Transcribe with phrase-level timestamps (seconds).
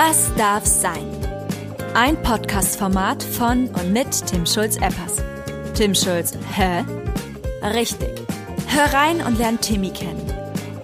[0.00, 1.10] Was darf sein?
[1.94, 5.16] Ein Podcast-Format von und mit Tim Schulz-Eppers.
[5.74, 6.84] Tim Schulz, hä?
[7.74, 8.10] Richtig.
[8.68, 10.22] Hör rein und lern Timmy kennen.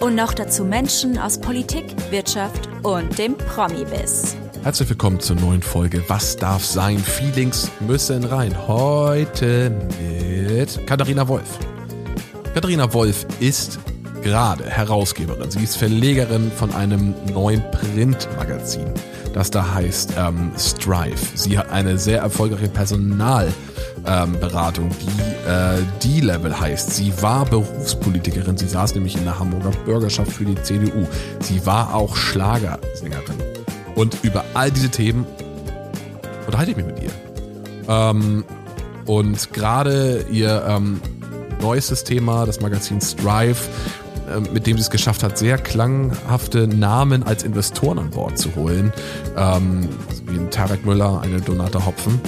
[0.01, 4.35] Und noch dazu Menschen aus Politik, Wirtschaft und dem Promi-Biss.
[4.65, 6.99] Herzlich willkommen zur neuen Folge Was darf sein?
[6.99, 8.67] Feelings müssen rein.
[8.67, 9.71] Heute
[10.01, 11.61] mit Katharina Wolf.
[12.53, 13.79] Katharina Wolf ist
[14.25, 15.49] gerade Herausgeberin.
[15.51, 18.87] Sie ist Verlegerin von einem neuen Printmagazin,
[19.35, 21.21] das da heißt ähm, Strive.
[21.35, 26.91] Sie hat eine sehr erfolgreiche Personalberatung, ähm, die äh, D-Level heißt.
[26.91, 28.57] Sie war Berufspolitikerin.
[28.57, 31.07] Sie saß nämlich in der Hamburger Bürgerschaft für die CDU.
[31.41, 33.37] Sie war auch Schlagersängerin.
[33.95, 35.27] Und über all diese Themen
[36.47, 37.11] unterhalte ich mich mit ihr.
[37.89, 38.45] Ähm,
[39.05, 41.03] und gerade ihr ähm,
[41.61, 43.61] neuestes Thema, das Magazin Strive,
[44.53, 48.93] mit dem sie es geschafft hat, sehr klanghafte Namen als Investoren an Bord zu holen.
[49.37, 49.89] Ähm,
[50.27, 52.21] wie ein Tarek Müller, eine Donata Hopfen.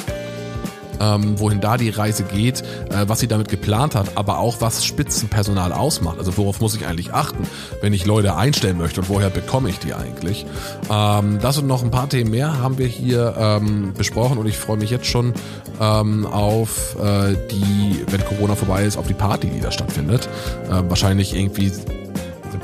[1.00, 4.84] Ähm, wohin da die Reise geht, äh, was sie damit geplant hat, aber auch was
[4.84, 6.18] Spitzenpersonal ausmacht.
[6.18, 7.44] Also worauf muss ich eigentlich achten,
[7.80, 10.46] wenn ich Leute einstellen möchte und woher bekomme ich die eigentlich?
[10.90, 14.56] Ähm, das und noch ein paar Themen mehr haben wir hier ähm, besprochen und ich
[14.56, 15.34] freue mich jetzt schon
[15.80, 20.28] ähm, auf äh, die, wenn Corona vorbei ist, auf die Party, die da stattfindet.
[20.68, 21.70] Äh, wahrscheinlich irgendwie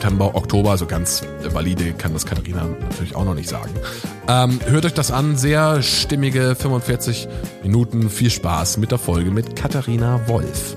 [0.02, 3.70] September, Oktober, also ganz valide kann das Katharina natürlich auch noch nicht sagen.
[4.26, 7.28] Ähm, hört euch das an, sehr stimmige 45
[7.62, 8.10] Minuten.
[8.10, 10.76] Viel Spaß mit der Folge mit Katharina Wolf.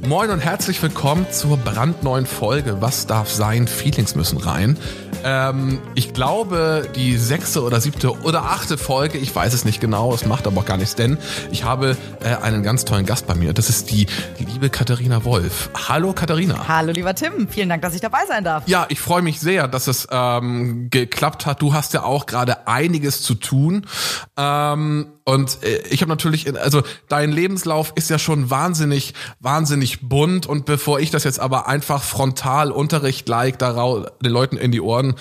[0.00, 3.68] Moin und herzlich willkommen zur brandneuen Folge Was darf sein?
[3.68, 4.78] Feelings müssen rein.
[5.24, 10.12] Ähm, ich glaube, die sechste oder siebte oder achte Folge, ich weiß es nicht genau,
[10.14, 11.18] es macht aber auch gar nichts, denn
[11.50, 13.52] ich habe äh, einen ganz tollen Gast bei mir.
[13.52, 14.06] Das ist die,
[14.38, 15.70] liebe Katharina Wolf.
[15.88, 16.66] Hallo Katharina.
[16.68, 18.66] Hallo lieber Tim, vielen Dank, dass ich dabei sein darf.
[18.66, 21.62] Ja, ich freue mich sehr, dass es ähm, geklappt hat.
[21.62, 23.86] Du hast ja auch gerade einiges zu tun.
[24.36, 30.46] Ähm, und äh, ich habe natürlich, also dein Lebenslauf ist ja schon wahnsinnig, wahnsinnig bunt.
[30.46, 33.72] Und bevor ich das jetzt aber einfach frontal Unterricht like da
[34.22, 35.14] den Leuten in die Ohren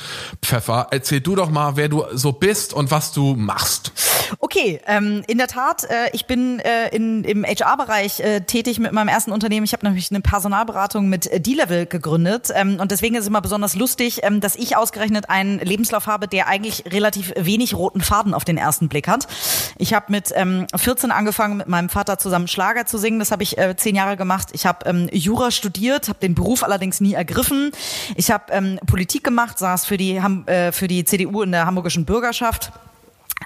[0.43, 3.91] pfeffer, erzähl du doch mal, wer du so bist und was du machst.
[4.39, 8.93] Okay, ähm, in der Tat, äh, ich bin äh, in, im HR-Bereich äh, tätig mit
[8.93, 9.65] meinem ersten Unternehmen.
[9.65, 13.75] Ich habe nämlich eine Personalberatung mit D-Level gegründet ähm, und deswegen ist es immer besonders
[13.75, 18.45] lustig, ähm, dass ich ausgerechnet einen Lebenslauf habe, der eigentlich relativ wenig roten Faden auf
[18.45, 19.27] den ersten Blick hat.
[19.77, 23.19] Ich habe mit ähm, 14 angefangen, mit meinem Vater zusammen Schlager zu singen.
[23.19, 24.49] Das habe ich äh, zehn Jahre gemacht.
[24.53, 27.71] Ich habe ähm, Jura studiert, habe den Beruf allerdings nie ergriffen.
[28.15, 32.05] Ich habe ähm, Politik gemacht, saß für die, äh, für die CDU in der hamburgischen
[32.05, 32.71] Bürgerschaft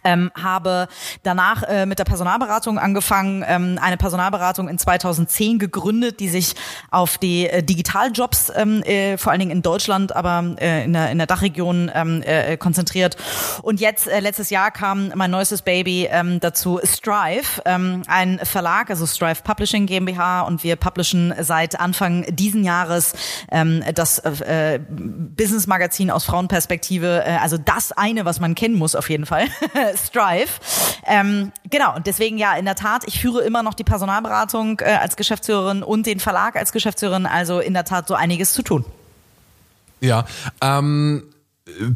[0.05, 0.87] ähm, habe
[1.23, 6.55] danach äh, mit der Personalberatung angefangen, ähm, eine Personalberatung in 2010 gegründet, die sich
[6.91, 11.09] auf die äh, Digitaljobs ähm, äh, vor allen Dingen in Deutschland, aber äh, in, der,
[11.11, 13.17] in der Dachregion ähm, äh, konzentriert.
[13.63, 18.89] Und jetzt äh, letztes Jahr kam mein neuestes Baby ähm, dazu, Strive, ähm, ein Verlag,
[18.89, 23.13] also Strive Publishing GmbH, und wir publishen seit Anfang diesen Jahres
[23.51, 28.95] ähm, das äh, Business Magazin aus Frauenperspektive, äh, also das eine, was man kennen muss
[28.95, 29.45] auf jeden Fall.
[29.97, 30.49] Strive.
[31.05, 34.95] Ähm, genau, und deswegen ja, in der Tat, ich führe immer noch die Personalberatung äh,
[34.95, 38.85] als Geschäftsführerin und den Verlag als Geschäftsführerin, also in der Tat so einiges zu tun.
[40.01, 40.25] Ja,
[40.61, 41.23] ähm,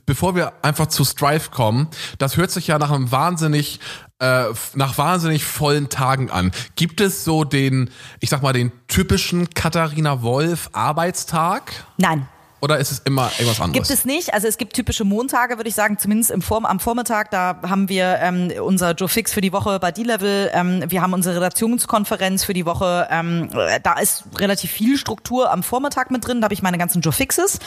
[0.05, 3.79] bevor wir einfach zu Strive kommen, das hört sich ja nach einem wahnsinnig
[4.19, 6.51] äh, nach wahnsinnig vollen Tagen an.
[6.75, 7.89] Gibt es so den,
[8.19, 11.85] ich sag mal, den typischen Katharina Wolf Arbeitstag?
[11.97, 12.27] Nein.
[12.61, 13.87] Oder ist es immer irgendwas anderes?
[13.87, 14.33] Gibt es nicht.
[14.33, 17.31] Also es gibt typische Montage, würde ich sagen, zumindest im Form, am Vormittag.
[17.31, 20.51] Da haben wir ähm, unser Joe Fix für die Woche bei D-Level.
[20.53, 23.07] Ähm, wir haben unsere Redaktionskonferenz für die Woche.
[23.09, 23.49] Ähm,
[23.83, 26.41] da ist relativ viel Struktur am Vormittag mit drin.
[26.41, 27.59] Da habe ich meine ganzen Joe Fixes.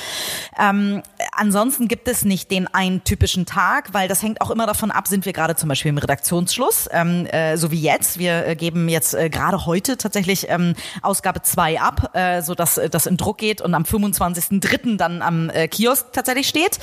[0.59, 4.91] Ähm, ansonsten gibt es nicht den einen typischen Tag, weil das hängt auch immer davon
[4.91, 8.19] ab, sind wir gerade zum Beispiel im Redaktionsschluss, ähm, äh, so wie jetzt.
[8.19, 12.77] Wir äh, geben jetzt äh, gerade heute tatsächlich ähm, Ausgabe 2 ab, äh, so dass
[12.77, 16.79] äh, das in Druck geht und am 25.3 dritten dann am äh, Kiosk tatsächlich steht.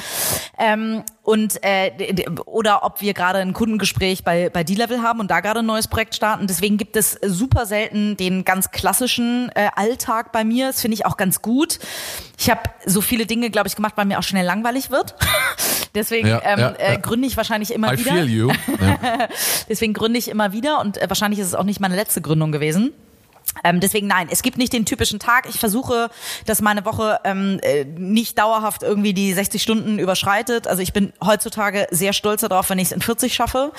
[0.58, 1.92] Ähm, und äh,
[2.46, 5.88] oder ob wir gerade ein Kundengespräch bei, bei D-Level haben und da gerade ein neues
[5.88, 6.48] Projekt starten.
[6.48, 10.68] Deswegen gibt es super selten den ganz klassischen äh, Alltag bei mir.
[10.68, 11.80] Das finde ich auch ganz gut.
[12.38, 15.16] Ich habe so viele Dinge, glaube ich, gemacht, weil mir auch schnell langweilig wird.
[15.96, 18.12] Deswegen ja, ähm, ja, äh, gründe ich wahrscheinlich immer I wieder.
[18.12, 18.52] feel you.
[18.80, 19.28] Ja.
[19.68, 22.52] Deswegen gründe ich immer wieder und äh, wahrscheinlich ist es auch nicht meine letzte Gründung
[22.52, 22.94] gewesen.
[23.64, 25.48] Ähm, deswegen nein, es gibt nicht den typischen Tag.
[25.50, 26.10] Ich versuche,
[26.46, 30.68] dass meine Woche ähm, äh, nicht dauerhaft irgendwie die 60 Stunden überschreitet.
[30.68, 33.72] Also ich bin heutzutage sehr stolz darauf, wenn ich es in 40 schaffe.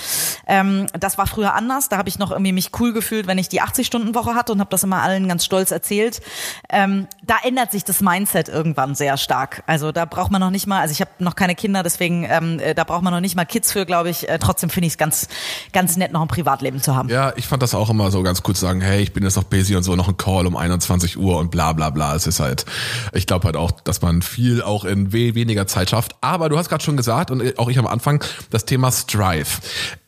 [0.46, 1.88] Ähm, das war früher anders.
[1.88, 4.70] Da habe ich noch irgendwie mich cool gefühlt, wenn ich die 80-Stunden-Woche hatte und habe
[4.70, 6.20] das immer allen ganz stolz erzählt.
[6.68, 9.62] Ähm, da ändert sich das Mindset irgendwann sehr stark.
[9.66, 12.58] Also da braucht man noch nicht mal, also ich habe noch keine Kinder, deswegen ähm,
[12.58, 14.28] äh, da braucht man noch nicht mal Kids für, glaube ich.
[14.28, 15.28] Äh, trotzdem finde ich es ganz,
[15.72, 17.08] ganz nett, noch ein Privatleben zu haben.
[17.08, 19.44] Ja, ich fand das auch immer so ganz kurz sagen, hey, ich bin jetzt noch
[19.60, 22.14] busy und so, noch ein Call um 21 Uhr und bla bla bla.
[22.14, 22.64] Es ist halt,
[23.12, 26.16] ich glaube halt auch, dass man viel auch in we weniger Zeit schafft.
[26.22, 29.60] Aber du hast gerade schon gesagt und auch ich am Anfang, das Thema Strive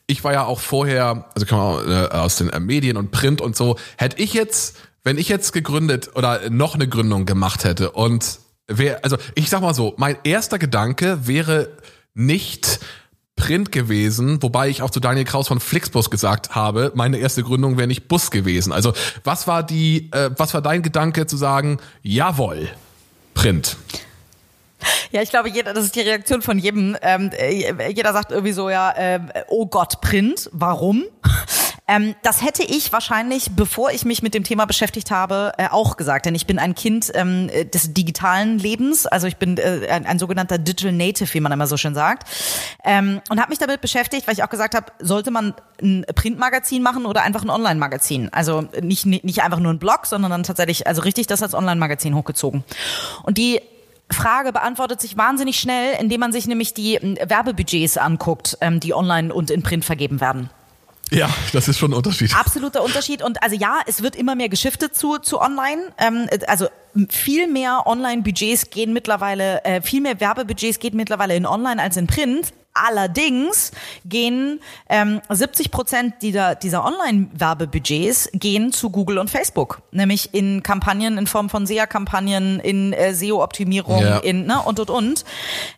[0.05, 3.39] ich war ja auch vorher, also kann man äh, aus den äh, Medien und Print
[3.39, 7.91] und so, hätte ich jetzt, wenn ich jetzt gegründet oder noch eine Gründung gemacht hätte
[7.91, 11.69] und wer, also ich sag mal so, mein erster Gedanke wäre
[12.13, 12.81] nicht
[13.35, 17.77] Print gewesen, wobei ich auch zu Daniel Kraus von Flixbus gesagt habe, meine erste Gründung
[17.77, 18.71] wäre nicht Bus gewesen.
[18.71, 18.93] Also
[19.23, 22.69] was war die, äh, was war dein Gedanke zu sagen, jawohl,
[23.33, 23.77] Print?
[25.11, 26.97] Ja, ich glaube, jeder, das ist die Reaktion von jedem.
[27.01, 31.05] Ähm, äh, jeder sagt irgendwie so, ja, äh, oh Gott, Print, warum?
[31.87, 35.97] Ähm, das hätte ich wahrscheinlich, bevor ich mich mit dem Thema beschäftigt habe, äh, auch
[35.97, 36.25] gesagt.
[36.25, 39.05] Denn ich bin ein Kind ähm, des digitalen Lebens.
[39.05, 42.29] Also ich bin äh, ein, ein, sogenannter Digital Native, wie man immer so schön sagt.
[42.85, 46.81] Ähm, und habe mich damit beschäftigt, weil ich auch gesagt habe, sollte man ein Printmagazin
[46.83, 48.29] machen oder einfach ein Online-Magazin?
[48.31, 52.15] Also nicht, nicht einfach nur ein Blog, sondern dann tatsächlich, also richtig das als Online-Magazin
[52.15, 52.63] hochgezogen.
[53.23, 53.59] Und die
[54.09, 58.93] Frage beantwortet sich wahnsinnig schnell, indem man sich nämlich die ähm, Werbebudgets anguckt, ähm, die
[58.93, 60.49] online und in Print vergeben werden.
[61.13, 62.35] Ja, das ist schon ein Unterschied.
[62.35, 63.21] Absoluter Unterschied.
[63.21, 65.93] Und also ja, es wird immer mehr geschiftet zu, zu online.
[65.99, 66.67] Ähm, also
[67.09, 72.07] viel mehr Online-Budgets gehen mittlerweile, äh, viel mehr Werbebudgets geht mittlerweile in Online als in
[72.07, 72.53] Print.
[72.75, 73.71] Allerdings
[74.03, 74.59] gehen
[74.89, 81.27] ähm, 70 Prozent dieser, dieser Online-Werbebudgets gehen zu Google und Facebook, nämlich in Kampagnen in
[81.27, 84.17] Form von SEA-Kampagnen, in äh, SEO-Optimierung, ja.
[84.17, 85.25] in ne, und und und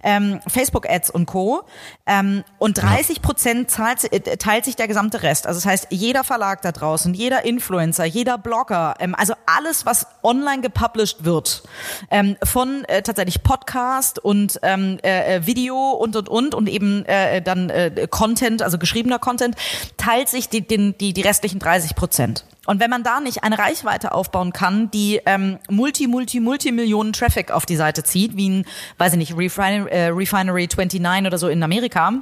[0.03, 1.63] ähm, Facebook-Ads und Co.
[2.06, 5.48] Ähm, und 30 Prozent zahlt, äh, teilt sich der gesamte Rest.
[5.48, 10.07] Also das heißt, jeder Verlag da draußen, jeder Influencer, jeder Blogger, ähm, also alles, was
[10.24, 11.63] online gepublished wird,
[12.09, 16.85] ähm, von äh, tatsächlich Podcast und ähm, äh, äh Video und und und und eben
[16.86, 19.56] eben äh, dann äh, Content, also geschriebener Content,
[19.98, 22.46] teilt sich die, den, die, die restlichen 30 Prozent.
[22.66, 27.14] Und wenn man da nicht eine Reichweite aufbauen kann, die ähm, multi, multi, multi Millionen
[27.14, 28.66] Traffic auf die Seite zieht, wie ein,
[28.98, 32.14] weiß ich nicht, Refinery, äh, Refinery 29 oder so in Amerika,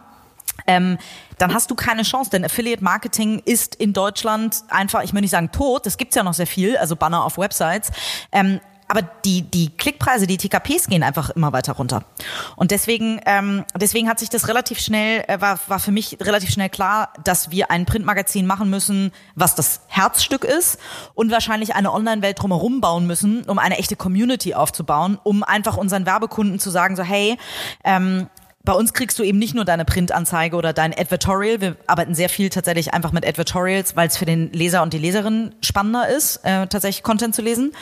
[0.68, 0.98] ähm,
[1.38, 5.32] dann hast du keine Chance, denn Affiliate Marketing ist in Deutschland einfach, ich möchte nicht
[5.32, 7.92] sagen tot, das gibt's ja noch sehr viel, also Banner auf Websites,
[8.32, 8.60] ähm,
[8.94, 12.06] aber die, die Klickpreise, die TKPs gehen einfach immer weiter runter.
[12.56, 16.52] Und deswegen, ähm, deswegen hat sich das relativ schnell, äh, war, war für mich relativ
[16.52, 20.78] schnell klar, dass wir ein Printmagazin machen müssen, was das Herzstück ist
[21.16, 26.06] und wahrscheinlich eine Online-Welt drumherum bauen müssen, um eine echte Community aufzubauen, um einfach unseren
[26.06, 27.40] Werbekunden zu sagen, so hey,
[27.84, 28.30] ähm,
[28.66, 31.60] bei uns kriegst du eben nicht nur deine Printanzeige oder dein Advertorial.
[31.60, 35.00] Wir arbeiten sehr viel tatsächlich einfach mit Advertorials, weil es für den Leser und die
[35.00, 37.74] Leserin spannender ist, äh, tatsächlich Content zu lesen.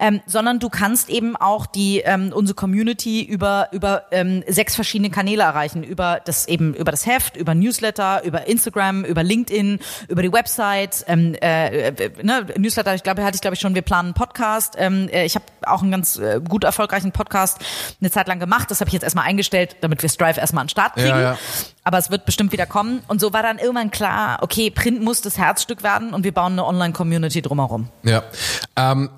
[0.00, 5.10] Ähm, sondern du kannst eben auch die ähm, unsere Community über über ähm, sechs verschiedene
[5.10, 9.78] Kanäle erreichen, über das eben über das Heft, über Newsletter, über Instagram, über LinkedIn,
[10.08, 11.04] über die Website.
[11.06, 13.74] Ähm, äh, äh ne, Newsletter, ich glaube, hatte ich glaube ich schon.
[13.74, 14.74] Wir planen einen Podcast.
[14.78, 17.58] Ähm, äh, ich habe auch einen ganz äh, gut erfolgreichen Podcast
[18.00, 18.70] eine Zeit lang gemacht.
[18.70, 21.08] Das habe ich jetzt erstmal eingestellt, damit wir Drive erstmal an den Start kriegen.
[21.08, 21.38] Ja, ja.
[21.84, 23.02] Aber es wird bestimmt wieder kommen.
[23.08, 26.52] Und so war dann irgendwann klar, okay, Print muss das Herzstück werden und wir bauen
[26.52, 27.88] eine Online-Community drumherum.
[28.02, 28.22] Ja.
[28.76, 29.10] Ähm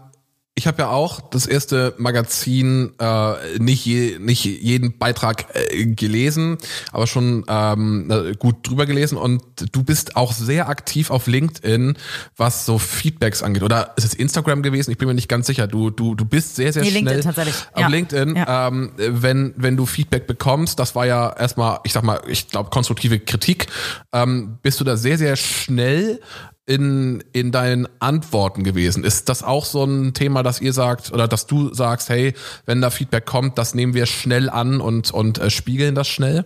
[0.58, 6.56] ich habe ja auch das erste Magazin äh, nicht je, nicht jeden Beitrag äh, gelesen,
[6.92, 11.98] aber schon ähm, gut drüber gelesen und du bist auch sehr aktiv auf LinkedIn,
[12.38, 13.64] was so Feedbacks angeht.
[13.64, 14.90] Oder ist es Instagram gewesen?
[14.90, 15.66] Ich bin mir nicht ganz sicher.
[15.66, 17.56] Du du du bist sehr sehr nee, schnell LinkedIn tatsächlich.
[17.74, 17.88] auf ja.
[17.88, 18.68] LinkedIn, ja.
[18.68, 20.78] Ähm, wenn wenn du Feedback bekommst.
[20.78, 23.66] Das war ja erstmal, ich sag mal, ich glaube konstruktive Kritik.
[24.14, 26.18] Ähm, bist du da sehr sehr schnell
[26.66, 29.04] in, in deinen Antworten gewesen?
[29.04, 32.34] Ist das auch so ein Thema, dass ihr sagt oder dass du sagst, hey,
[32.66, 36.44] wenn da Feedback kommt, das nehmen wir schnell an und, und äh, spiegeln das schnell?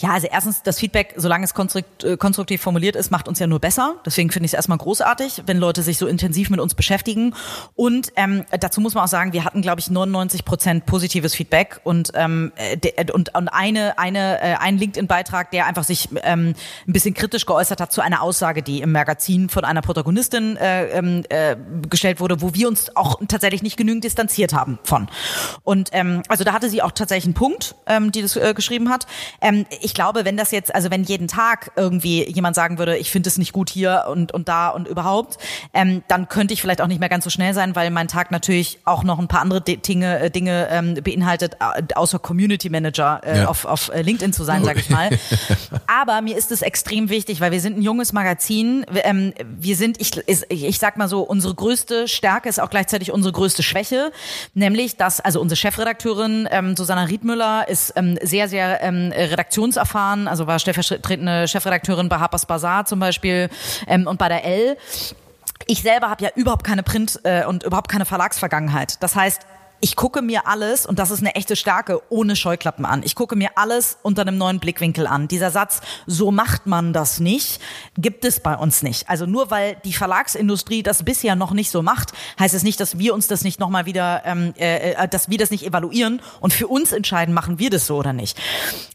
[0.00, 3.60] Ja, also erstens, das Feedback, solange es äh, konstruktiv formuliert ist, macht uns ja nur
[3.60, 3.96] besser.
[4.06, 7.34] Deswegen finde ich es erstmal großartig, wenn Leute sich so intensiv mit uns beschäftigen.
[7.74, 11.80] Und ähm, dazu muss man auch sagen, wir hatten, glaube ich, 99 Prozent positives Feedback
[11.84, 16.54] und ähm, äh, und, und eine eine äh, ein LinkedIn-Beitrag, der einfach sich ähm,
[16.86, 20.86] ein bisschen kritisch geäußert hat zu einer Aussage, die im Magazin von einer Protagonistin äh,
[20.90, 21.56] ähm, äh,
[21.90, 25.08] gestellt wurde, wo wir uns auch tatsächlich nicht genügend distanziert haben von.
[25.62, 28.88] Und ähm, also da hatte sie auch tatsächlich einen Punkt, ähm, die das äh, geschrieben
[28.88, 29.06] hat.
[29.40, 32.96] Äh, ähm, ich glaube, wenn das jetzt, also wenn jeden Tag irgendwie jemand sagen würde,
[32.96, 35.38] ich finde es nicht gut hier und, und da und überhaupt,
[35.74, 38.30] ähm, dann könnte ich vielleicht auch nicht mehr ganz so schnell sein, weil mein Tag
[38.30, 41.56] natürlich auch noch ein paar andere Dinge, äh, Dinge ähm, beinhaltet,
[41.94, 43.48] außer Community Manager äh, ja.
[43.48, 45.10] auf, auf äh, LinkedIn zu sein, sag ich mal.
[45.86, 48.84] Aber mir ist es extrem wichtig, weil wir sind ein junges Magazin.
[49.04, 50.12] Ähm, wir sind, ich,
[50.48, 54.12] ich sag mal so, unsere größte Stärke ist auch gleichzeitig unsere größte Schwäche,
[54.54, 60.46] nämlich dass, also unsere Chefredakteurin ähm, Susanna Riedmüller ist ähm, sehr, sehr ähm, redaktionserfahren, also
[60.46, 63.48] war stellvertretende Chefredakteurin bei Harper's Bazaar zum Beispiel
[63.86, 64.76] ähm, und bei der L.
[65.66, 69.02] Ich selber habe ja überhaupt keine Print- äh, und überhaupt keine Verlagsvergangenheit.
[69.02, 69.42] Das heißt,
[69.80, 73.02] ich gucke mir alles, und das ist eine echte Stärke, ohne Scheuklappen an.
[73.02, 75.26] Ich gucke mir alles unter einem neuen Blickwinkel an.
[75.26, 77.60] Dieser Satz, so macht man das nicht,
[77.96, 79.08] gibt es bei uns nicht.
[79.08, 82.98] Also nur weil die Verlagsindustrie das bisher noch nicht so macht, heißt es nicht, dass
[82.98, 86.52] wir uns das nicht nochmal wieder, ähm, äh, äh, dass wir das nicht evaluieren und
[86.52, 88.38] für uns entscheiden, machen wir das so oder nicht.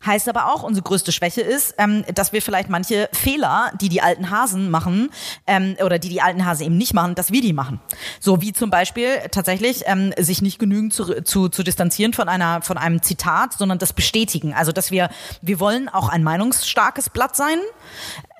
[0.06, 4.02] Heißt aber auch, unsere größte Schwäche ist, ähm, dass wir vielleicht manche Fehler, die die
[4.02, 5.10] alten Hasen machen,
[5.48, 7.80] ähm, oder die die alten Hasen eben nicht machen, dass wir die machen.
[8.20, 12.28] So wie zum Beispiel tatsächlich ähm, sich nicht genügend genügend zu, zu, zu distanzieren von
[12.28, 14.54] einer von einem Zitat, sondern das bestätigen.
[14.54, 15.10] Also dass wir
[15.42, 17.58] wir wollen auch ein meinungsstarkes Blatt sein,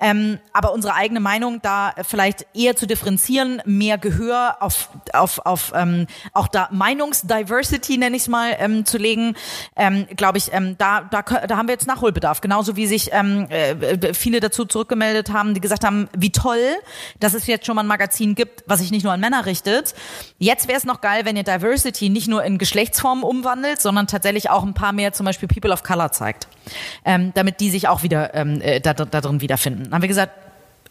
[0.00, 5.72] ähm, aber unsere eigene Meinung da vielleicht eher zu differenzieren, mehr Gehör auf, auf, auf
[5.74, 9.36] ähm, auch da Meinungsdiversity, nenne ich es mal, ähm, zu legen,
[9.74, 12.40] ähm, glaube ich, ähm, da, da, da haben wir jetzt Nachholbedarf.
[12.40, 16.76] Genauso wie sich ähm, äh, viele dazu zurückgemeldet haben, die gesagt haben, wie toll,
[17.20, 19.94] dass es jetzt schon mal ein Magazin gibt, was sich nicht nur an Männer richtet.
[20.38, 24.50] Jetzt wäre es noch geil, wenn ihr Diversity nicht nur in Geschlechtsformen umwandelt, sondern tatsächlich
[24.50, 26.48] auch ein paar mehr zum Beispiel People of Color zeigt
[27.04, 29.85] ähm, damit die sich auch wieder ähm, äh, da, da drin wiederfinden.
[29.86, 30.32] Dann haben wir gesagt,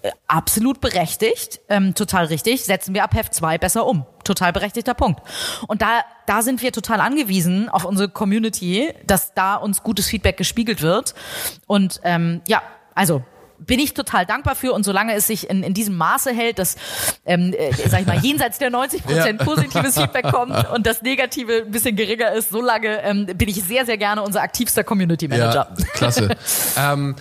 [0.02, 4.06] äh, absolut berechtigt, ähm, total richtig, setzen wir ab Heft 2 besser um.
[4.24, 5.22] Total berechtigter Punkt.
[5.68, 10.38] Und da, da sind wir total angewiesen auf unsere Community, dass da uns gutes Feedback
[10.38, 11.16] gespiegelt wird.
[11.66, 12.62] Und ähm, ja,
[12.94, 13.24] also
[13.58, 16.76] bin ich total dankbar für und solange es sich in, in diesem Maße hält, dass,
[17.26, 19.46] ähm, äh, sag ich mal, jenseits der 90 Prozent ja.
[19.54, 23.86] positives Feedback kommt und das Negative ein bisschen geringer ist, solange ähm, bin ich sehr,
[23.86, 25.74] sehr gerne unser aktivster Community Manager.
[25.78, 26.30] Ja, klasse.
[26.78, 27.16] ähm,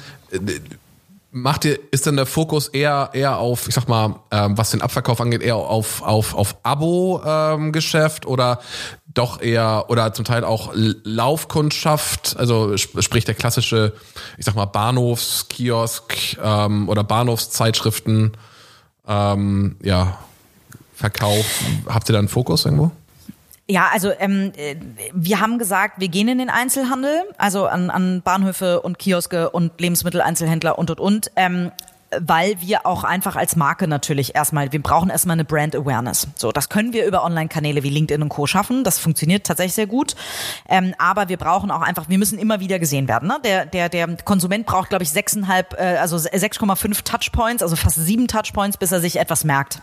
[1.34, 4.80] macht ihr, ist denn der Fokus eher, eher auf, ich sag mal, ähm, was den
[4.80, 8.60] Abverkauf angeht, eher auf, auf, auf Abo-Geschäft ähm, oder
[9.12, 13.94] doch eher oder zum Teil auch Laufkundschaft, also sprich der klassische,
[14.38, 18.36] ich sag mal, Bahnhofskiosk ähm, oder Bahnhofszeitschriften,
[19.08, 20.18] ähm, ja,
[20.94, 21.44] Verkauf.
[21.86, 22.92] Habt ihr da einen Fokus irgendwo?
[23.66, 24.76] Ja, also ähm, äh,
[25.14, 29.80] wir haben gesagt, wir gehen in den Einzelhandel, also an, an Bahnhöfe und Kioske und
[29.80, 31.30] Lebensmitteleinzelhändler und und und.
[31.36, 31.72] Ähm,
[32.20, 36.28] weil wir auch einfach als Marke natürlich erstmal, wir brauchen erstmal eine Brand Awareness.
[36.36, 38.46] So, das können wir über Online-Kanäle wie LinkedIn und Co.
[38.46, 38.84] schaffen.
[38.84, 40.14] Das funktioniert tatsächlich sehr gut.
[40.68, 43.28] Ähm, aber wir brauchen auch einfach, wir müssen immer wieder gesehen werden.
[43.28, 43.38] Ne?
[43.44, 48.28] Der, der, der Konsument braucht, glaube ich, sechseinhalb, äh, also 6,5 Touchpoints, also fast sieben
[48.28, 49.80] Touchpoints, bis er sich etwas merkt.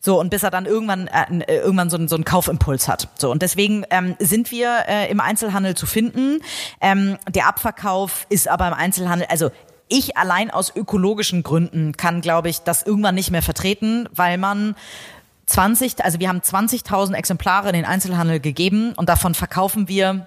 [0.00, 3.08] So, und bis er dann irgendwann, äh, äh irgendwann so, einen, so einen Kaufimpuls hat.
[3.16, 6.40] So, und deswegen ähm, sind wir äh, im Einzelhandel zu finden.
[6.80, 9.50] Ähm, der Abverkauf ist aber im Einzelhandel, also
[9.88, 14.74] ich allein aus ökologischen Gründen kann, glaube ich, das irgendwann nicht mehr vertreten, weil man
[15.46, 20.26] 20, also wir haben 20.000 Exemplare in den Einzelhandel gegeben und davon verkaufen wir,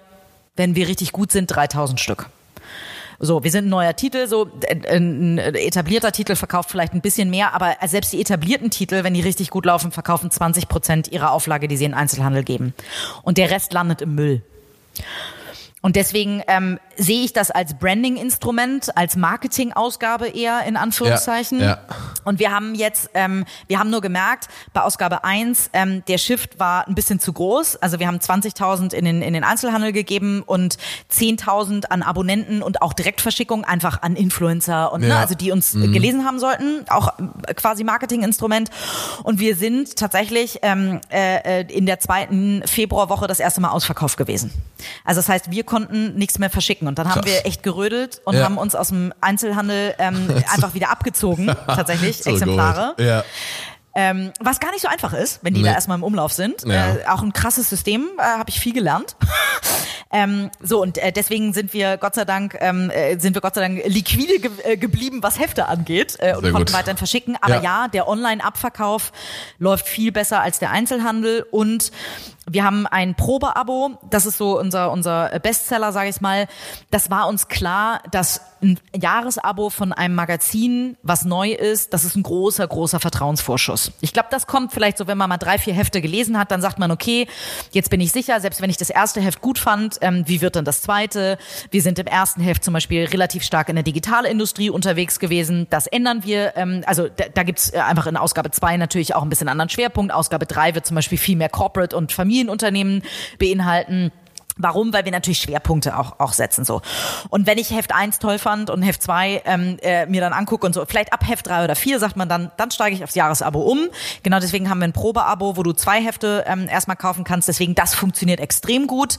[0.56, 2.28] wenn wir richtig gut sind, 3.000 Stück.
[3.24, 7.54] So, wir sind ein neuer Titel, so ein etablierter Titel verkauft vielleicht ein bisschen mehr,
[7.54, 11.68] aber selbst die etablierten Titel, wenn die richtig gut laufen, verkaufen 20 Prozent ihrer Auflage,
[11.68, 12.74] die sie in Einzelhandel geben.
[13.22, 14.42] Und der Rest landet im Müll.
[15.82, 21.60] Und deswegen ähm, sehe ich das als Branding-Instrument, als Marketing-Ausgabe eher in Anführungszeichen.
[21.60, 21.78] Ja, ja.
[22.24, 26.58] Und wir haben jetzt, ähm, wir haben nur gemerkt, bei Ausgabe eins ähm, der Shift
[26.58, 27.76] war ein bisschen zu groß.
[27.76, 30.76] Also wir haben 20.000 in den, in den Einzelhandel gegeben und
[31.12, 35.14] 10.000 an Abonnenten und auch Direktverschickung einfach an Influencer und ne, ja.
[35.14, 35.92] ne, also die uns mhm.
[35.92, 38.70] gelesen haben sollten, auch äh, quasi Marketing-Instrument.
[39.22, 44.52] Und wir sind tatsächlich ähm, äh, in der zweiten Februarwoche das erste Mal ausverkauft gewesen.
[45.04, 46.88] Also das heißt, wir konnten nichts mehr verschicken.
[46.88, 48.44] Und dann haben wir echt gerödelt und ja.
[48.44, 52.94] haben uns aus dem Einzelhandel ähm, einfach wieder abgezogen, tatsächlich, so Exemplare.
[52.98, 53.24] Ja.
[53.94, 55.68] Ähm, was gar nicht so einfach ist, wenn die nee.
[55.68, 56.64] da erstmal im Umlauf sind.
[56.64, 56.94] Ja.
[56.94, 59.16] Äh, auch ein krasses System, äh, habe ich viel gelernt.
[60.10, 63.54] ähm, so, und äh, deswegen sind wir Gott sei Dank, ähm, äh, sind wir Gott
[63.54, 66.72] sei Dank liquide ge äh, geblieben, was Hefte angeht äh, und Sehr konnten gut.
[66.72, 67.36] weiterhin verschicken.
[67.42, 69.12] Aber ja, ja der Online-Abverkauf
[69.58, 71.92] läuft viel besser als der Einzelhandel und
[72.50, 76.48] wir haben ein Probeabo, das ist so unser, unser Bestseller, sage ich mal.
[76.90, 82.16] Das war uns klar, dass ein Jahresabo von einem Magazin, was neu ist, das ist
[82.16, 83.92] ein großer, großer Vertrauensvorschuss.
[84.00, 86.60] Ich glaube, das kommt vielleicht so, wenn man mal drei, vier Hefte gelesen hat, dann
[86.62, 87.26] sagt man, okay,
[87.72, 90.56] jetzt bin ich sicher, selbst wenn ich das erste Heft gut fand, ähm, wie wird
[90.56, 91.38] dann das zweite?
[91.70, 95.66] Wir sind im ersten Heft zum Beispiel relativ stark in der Digitalindustrie unterwegs gewesen.
[95.70, 96.56] Das ändern wir.
[96.56, 99.48] Ähm, also da, da gibt es äh, einfach in Ausgabe zwei natürlich auch ein bisschen
[99.48, 100.12] anderen Schwerpunkt.
[100.12, 103.02] Ausgabe drei wird zum Beispiel viel mehr Corporate und Familienunternehmen
[103.38, 104.10] beinhalten.
[104.58, 104.92] Warum?
[104.92, 106.82] Weil wir natürlich Schwerpunkte auch, auch setzen so.
[107.30, 110.66] Und wenn ich Heft 1 toll fand und Heft 2 ähm, äh, mir dann angucke
[110.66, 113.14] und so, vielleicht ab Heft 3 oder 4 sagt man dann, dann steige ich aufs
[113.14, 113.88] Jahresabo um.
[114.22, 117.48] Genau deswegen haben wir ein Probeabo, wo du zwei Hefte ähm, erstmal kaufen kannst.
[117.48, 119.16] Deswegen, das funktioniert extrem gut.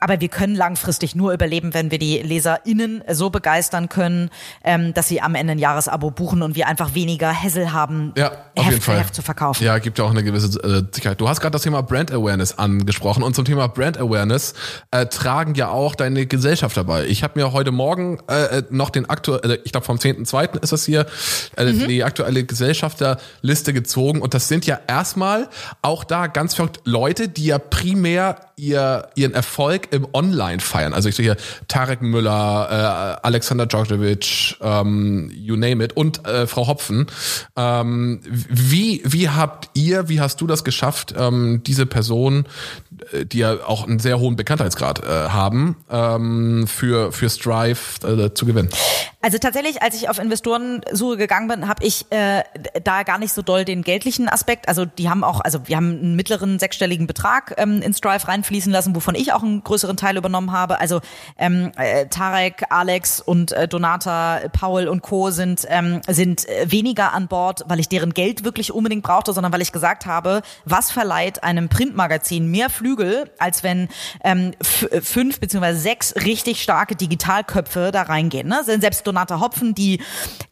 [0.00, 4.30] Aber wir können langfristig nur überleben, wenn wir die LeserInnen so begeistern können,
[4.64, 8.30] ähm, dass sie am Ende ein Jahresabo buchen und wir einfach weniger Hessel haben, Ja,
[8.54, 8.98] auf Heft jeden Fall.
[8.98, 9.64] Heft zu verkaufen.
[9.64, 11.20] Ja, gibt ja auch eine gewisse äh, Sicherheit.
[11.20, 14.54] Du hast gerade das Thema Brand Awareness angesprochen und zum Thema Brand Awareness
[14.90, 17.06] äh, tragen ja auch deine Gesellschaft dabei.
[17.06, 20.62] Ich habe mir heute Morgen äh, äh, noch den aktuellen, äh, ich glaube vom 10.2.
[20.62, 21.06] ist das hier,
[21.56, 25.48] äh, die aktuelle Gesellschafterliste gezogen und das sind ja erstmal
[25.82, 30.94] auch da ganz verrückt Leute, die ja primär ihr, ihren Erfolg im Online feiern.
[30.94, 31.36] Also ich sehe hier
[31.68, 37.06] Tarek Müller, äh, Alexander Djordjevic, ähm, you name it und äh, Frau Hopfen.
[37.56, 42.46] Ähm, wie, wie habt ihr, wie hast du das geschafft, ähm, diese Person,
[43.12, 48.34] äh, die ja auch einen sehr hohen Bekanntheitsgrad äh, haben, ähm, für, für Strive äh,
[48.34, 48.68] zu gewinnen?
[49.20, 52.44] Also tatsächlich, als ich auf Investorensuche gegangen bin, habe ich äh,
[52.84, 54.68] da gar nicht so doll den geldlichen Aspekt.
[54.68, 58.70] Also die haben auch, also wir haben einen mittleren sechsstelligen Betrag ähm, in Strive reinfließen
[58.70, 60.78] lassen, wovon ich auch einen größeren Teil übernommen habe.
[60.78, 61.00] Also
[61.36, 65.30] ähm, äh, Tarek, Alex und äh, Donata, Paul und Co.
[65.30, 69.52] sind ähm, sind äh, weniger an Bord, weil ich deren Geld wirklich unbedingt brauchte, sondern
[69.52, 73.88] weil ich gesagt habe, was verleiht einem Printmagazin mehr Flügel, als wenn
[74.22, 78.46] ähm, fünf beziehungsweise sechs richtig starke Digitalköpfe da reingehen.
[78.46, 78.62] Ne?
[78.64, 80.00] Selbst Donata Hopfen, die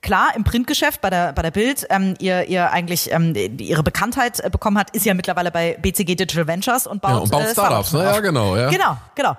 [0.03, 4.41] klar im Printgeschäft bei der bei der Bild ähm, ihr ihr eigentlich ähm, ihre Bekanntheit
[4.41, 7.43] äh, bekommen hat, ist ja mittlerweile bei BCG Digital Ventures und baut, Ja, und baut
[7.43, 8.01] äh, Startups, ne?
[8.01, 8.15] auf.
[8.17, 8.71] Ja, genau, ja.
[8.71, 9.37] Genau, genau.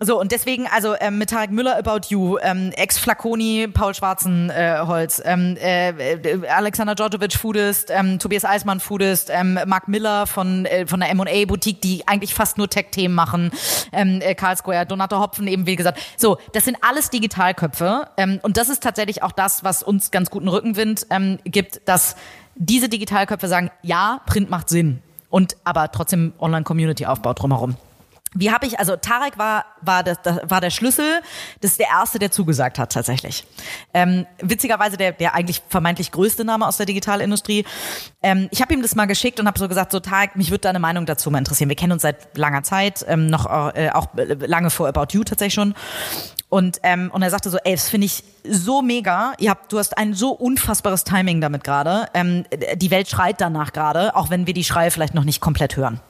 [0.00, 5.18] So und deswegen also ähm, mit Tarek Müller About You, ähm, Ex Flaconi, Paul Schwarzenholz,
[5.20, 10.66] äh, ähm, äh, äh, Alexander Djordjevic Foodist, ähm, Tobias Eismann Foodist, ähm, Mark Miller von
[10.66, 13.50] äh, von der M&A Boutique, die eigentlich fast nur Tech-Themen machen,
[13.92, 15.98] ähm, äh, Karl Square, Donato Hopfen eben wie gesagt.
[16.16, 20.30] So, das sind alles Digitalköpfe ähm, und das ist tatsächlich auch das, was uns ganz
[20.30, 22.16] guten Rückenwind ähm, gibt, dass
[22.54, 27.76] diese Digitalköpfe sagen, ja, Print macht Sinn und aber trotzdem Online-Community-Aufbau drumherum.
[28.34, 31.20] Wie habe ich, also Tarek war, war, das war der Schlüssel,
[31.60, 33.44] das ist der Erste, der zugesagt hat tatsächlich.
[33.92, 37.66] Ähm, witzigerweise der, der eigentlich vermeintlich größte Name aus der Digitalindustrie.
[38.22, 40.62] Ähm, ich habe ihm das mal geschickt und habe so gesagt, so Tarek, mich würde
[40.62, 41.68] deine Meinung dazu mal interessieren.
[41.68, 45.54] Wir kennen uns seit langer Zeit, ähm, noch äh, auch lange vor About You tatsächlich
[45.54, 45.74] schon.
[46.52, 49.32] Und, ähm, und er sagte so, ey, das finde ich so mega.
[49.38, 52.08] Ihr habt, du hast ein so unfassbares Timing damit gerade.
[52.12, 55.78] Ähm, die Welt schreit danach gerade, auch wenn wir die Schreie vielleicht noch nicht komplett
[55.78, 56.00] hören.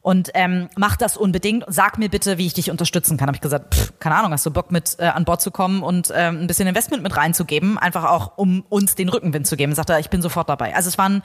[0.00, 1.64] Und ähm, mach das unbedingt.
[1.68, 3.26] Sag mir bitte, wie ich dich unterstützen kann.
[3.26, 5.82] Habe ich gesagt, pff, keine Ahnung, hast du Bock mit äh, an Bord zu kommen
[5.82, 9.74] und ähm, ein bisschen Investment mit reinzugeben, einfach auch um uns den Rückenwind zu geben.
[9.74, 10.74] Sagt er, ich bin sofort dabei.
[10.74, 11.22] Also es waren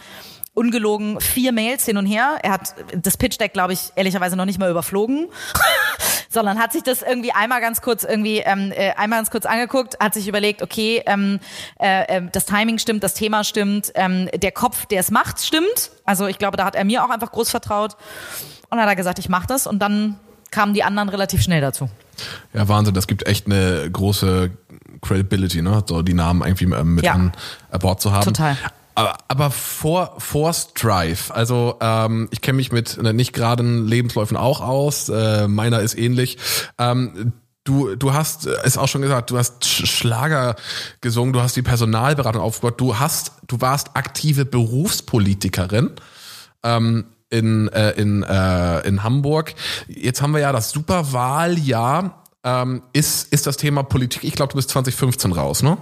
[0.54, 2.40] ungelogen vier Mails hin und her.
[2.44, 5.28] Er hat das Pitch Deck, glaube ich, ehrlicherweise noch nicht mal überflogen,
[6.30, 10.00] sondern hat sich das irgendwie einmal ganz kurz irgendwie ähm, äh, einmal ganz kurz angeguckt,
[10.00, 11.40] hat sich überlegt, okay, ähm,
[11.80, 15.92] äh, äh, das Timing stimmt, das Thema stimmt, ähm, der Kopf, der es macht, stimmt.
[16.06, 17.96] Also ich glaube, da hat er mir auch einfach groß vertraut
[18.70, 20.20] und dann hat er gesagt, ich mache das und dann
[20.52, 21.90] kamen die anderen relativ schnell dazu.
[22.54, 24.52] Ja, Wahnsinn, das gibt echt eine große
[25.02, 25.84] Credibility, ne?
[25.88, 27.14] So die Namen irgendwie ähm, mit Ja.
[27.14, 27.32] an
[27.80, 28.26] Bord zu haben.
[28.26, 28.58] Total.
[29.00, 34.36] Aber, aber vor, vor Strive, also ähm, ich kenne mich mit äh, nicht geraden Lebensläufen
[34.36, 36.38] auch aus, äh, meiner ist ähnlich.
[36.78, 37.32] Ähm,
[37.64, 40.56] du, du hast äh, es auch schon gesagt, du hast Sch- Schlager
[41.00, 45.92] gesungen, du hast die Personalberatung aufgebaut, du hast, du warst aktive Berufspolitikerin
[46.64, 49.54] ähm, in, äh, in, äh, in Hamburg.
[49.88, 52.24] Jetzt haben wir ja das Superwahljahr.
[52.44, 55.78] Ähm, ist, ist das Thema Politik, ich glaube, du bist 2015 raus, ne?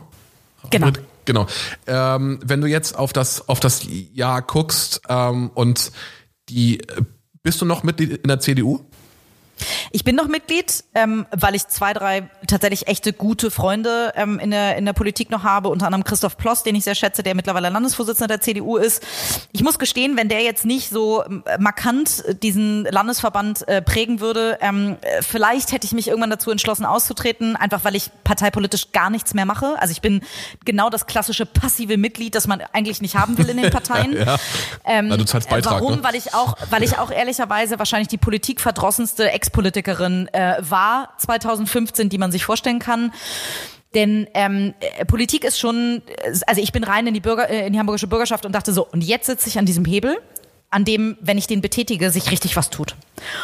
[0.71, 0.89] Genau.
[1.27, 1.45] Genau.
[1.87, 5.91] Ähm, wenn du jetzt auf das, auf das Jahr guckst ähm, und
[6.47, 6.81] die,
[7.43, 8.85] bist du noch Mitglied in der CDU?
[9.91, 14.51] Ich bin noch Mitglied, ähm, weil ich zwei, drei tatsächlich echte gute Freunde ähm, in,
[14.51, 17.35] der, in der Politik noch habe, unter anderem Christoph Ploss, den ich sehr schätze, der
[17.35, 19.05] mittlerweile Landesvorsitzender der CDU ist.
[19.51, 24.57] Ich muss gestehen, wenn der jetzt nicht so äh, markant diesen Landesverband äh, prägen würde,
[24.61, 29.33] ähm, vielleicht hätte ich mich irgendwann dazu entschlossen auszutreten, einfach weil ich parteipolitisch gar nichts
[29.33, 29.75] mehr mache.
[29.79, 30.21] Also ich bin
[30.65, 34.15] genau das klassische passive Mitglied, das man eigentlich nicht haben will in den Parteien.
[34.17, 34.37] ja.
[34.85, 35.95] ähm, Na, du zahlst Beitrag, warum?
[35.95, 36.03] Ne?
[36.03, 42.17] Weil ich auch, weil ich auch ehrlicherweise wahrscheinlich die politikverdrossenste Ex-Politikerin äh, war 2015, die
[42.17, 43.13] man sich vorstellen kann.
[43.95, 46.01] Denn ähm, äh, Politik ist schon,
[46.45, 48.85] also ich bin rein in die Bürger, äh, in die hamburgische Bürgerschaft und dachte so,
[48.85, 50.17] und jetzt sitze ich an diesem Hebel
[50.69, 52.95] an dem, wenn ich den betätige, sich richtig was tut.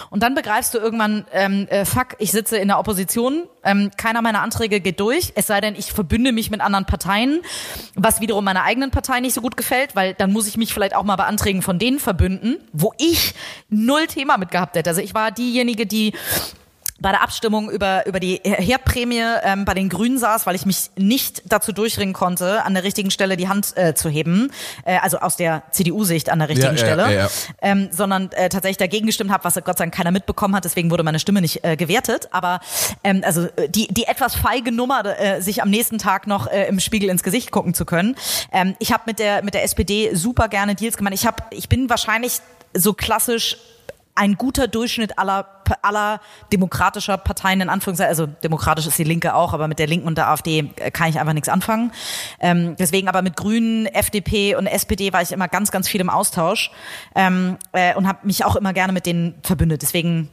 [0.10, 4.22] Und dann begreifst du irgendwann, ähm, äh, fuck, ich sitze in der Opposition, ähm, keiner
[4.22, 7.42] meiner Anträge geht durch, es sei denn, ich verbünde mich mit anderen Parteien,
[7.96, 10.96] was wiederum meiner eigenen Partei nicht so gut gefällt, weil dann muss ich mich vielleicht
[10.96, 13.34] auch mal bei Anträgen von denen verbünden, wo ich
[13.70, 14.90] null Thema mit gehabt hätte.
[14.90, 16.14] Also ich war diejenige, die
[17.00, 20.92] bei der Abstimmung über, über die Herdprämie ähm, bei den Grünen saß, weil ich mich
[20.96, 24.52] nicht dazu durchringen konnte, an der richtigen Stelle die Hand äh, zu heben,
[24.86, 27.30] äh, also aus der CDU-Sicht an der richtigen ja, Stelle, ja, ja,
[27.62, 30.92] ähm, sondern äh, tatsächlich dagegen gestimmt habe, was Gott sei Dank keiner mitbekommen hat, deswegen
[30.92, 32.30] wurde meine Stimme nicht äh, gewertet.
[32.32, 32.60] Aber
[33.04, 36.80] ähm, also die, die etwas feige Nummer, äh, sich am nächsten Tag noch äh, im
[36.80, 38.16] Spiegel ins Gesicht gucken zu können.
[38.52, 41.14] Ähm, ich habe mit der, mit der SPD super gerne Deals gemacht.
[41.14, 42.40] Ich, hab, ich bin wahrscheinlich
[42.74, 43.58] so klassisch
[44.16, 45.48] ein guter Durchschnitt aller,
[45.82, 46.22] aller
[46.52, 50.18] demokratischer Parteien in Anführungszeichen, also demokratisch ist die Linke auch, aber mit der Linken und
[50.18, 51.92] der AfD äh, kann ich einfach nichts anfangen.
[52.40, 56.10] Ähm, deswegen aber mit Grünen, FDP und SPD war ich immer ganz, ganz viel im
[56.10, 56.72] Austausch
[57.16, 59.82] ähm, äh, und habe mich auch immer gerne mit denen verbündet.
[59.82, 60.30] Deswegen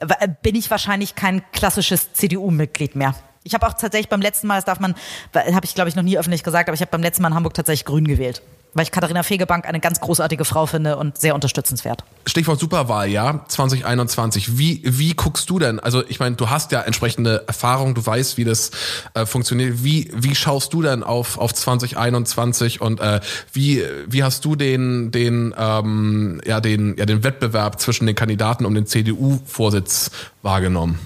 [0.00, 3.14] äh, bin ich wahrscheinlich kein klassisches CDU-Mitglied mehr.
[3.44, 4.94] Ich habe auch tatsächlich beim letzten Mal, das darf man,
[5.34, 7.34] habe ich glaube ich noch nie öffentlich gesagt, aber ich habe beim letzten Mal in
[7.34, 8.42] Hamburg tatsächlich Grün gewählt
[8.74, 12.04] weil ich Katharina Fegebank eine ganz großartige Frau finde und sehr unterstützenswert.
[12.26, 14.58] Stichwort Superwahljahr 2021.
[14.58, 15.80] Wie, wie guckst du denn?
[15.80, 18.70] Also ich meine, du hast ja entsprechende Erfahrung, du weißt, wie das
[19.14, 19.82] äh, funktioniert.
[19.82, 23.20] Wie, wie schaust du denn auf, auf 2021 und äh,
[23.52, 28.66] wie, wie hast du den, den, ähm, ja, den, ja, den Wettbewerb zwischen den Kandidaten
[28.66, 30.10] um den CDU-Vorsitz
[30.42, 30.98] wahrgenommen?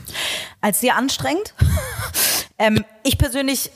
[0.60, 1.54] Als sehr anstrengend.
[2.58, 3.70] ähm, ich persönlich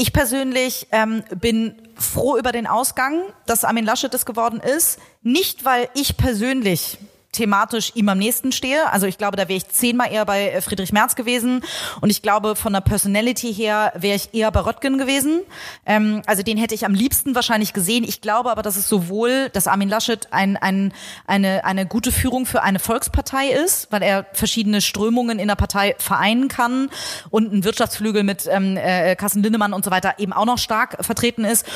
[0.00, 4.98] ich persönlich ähm, bin froh über den Ausgang, dass Armin Laschet es geworden ist.
[5.20, 6.96] Nicht, weil ich persönlich
[7.32, 8.90] thematisch ihm am nächsten stehe.
[8.92, 11.62] Also ich glaube, da wäre ich zehnmal eher bei äh, Friedrich Merz gewesen
[12.00, 15.42] und ich glaube, von der Personality her wäre ich eher bei Röttgen gewesen.
[15.86, 18.04] Ähm, also den hätte ich am liebsten wahrscheinlich gesehen.
[18.04, 20.92] Ich glaube aber, dass es sowohl, dass Armin Laschet ein, ein,
[21.26, 25.94] eine, eine gute Führung für eine Volkspartei ist, weil er verschiedene Strömungen in der Partei
[25.98, 26.90] vereinen kann
[27.30, 31.04] und ein Wirtschaftsflügel mit ähm, äh, Carsten Lindemann und so weiter eben auch noch stark
[31.04, 31.66] vertreten ist.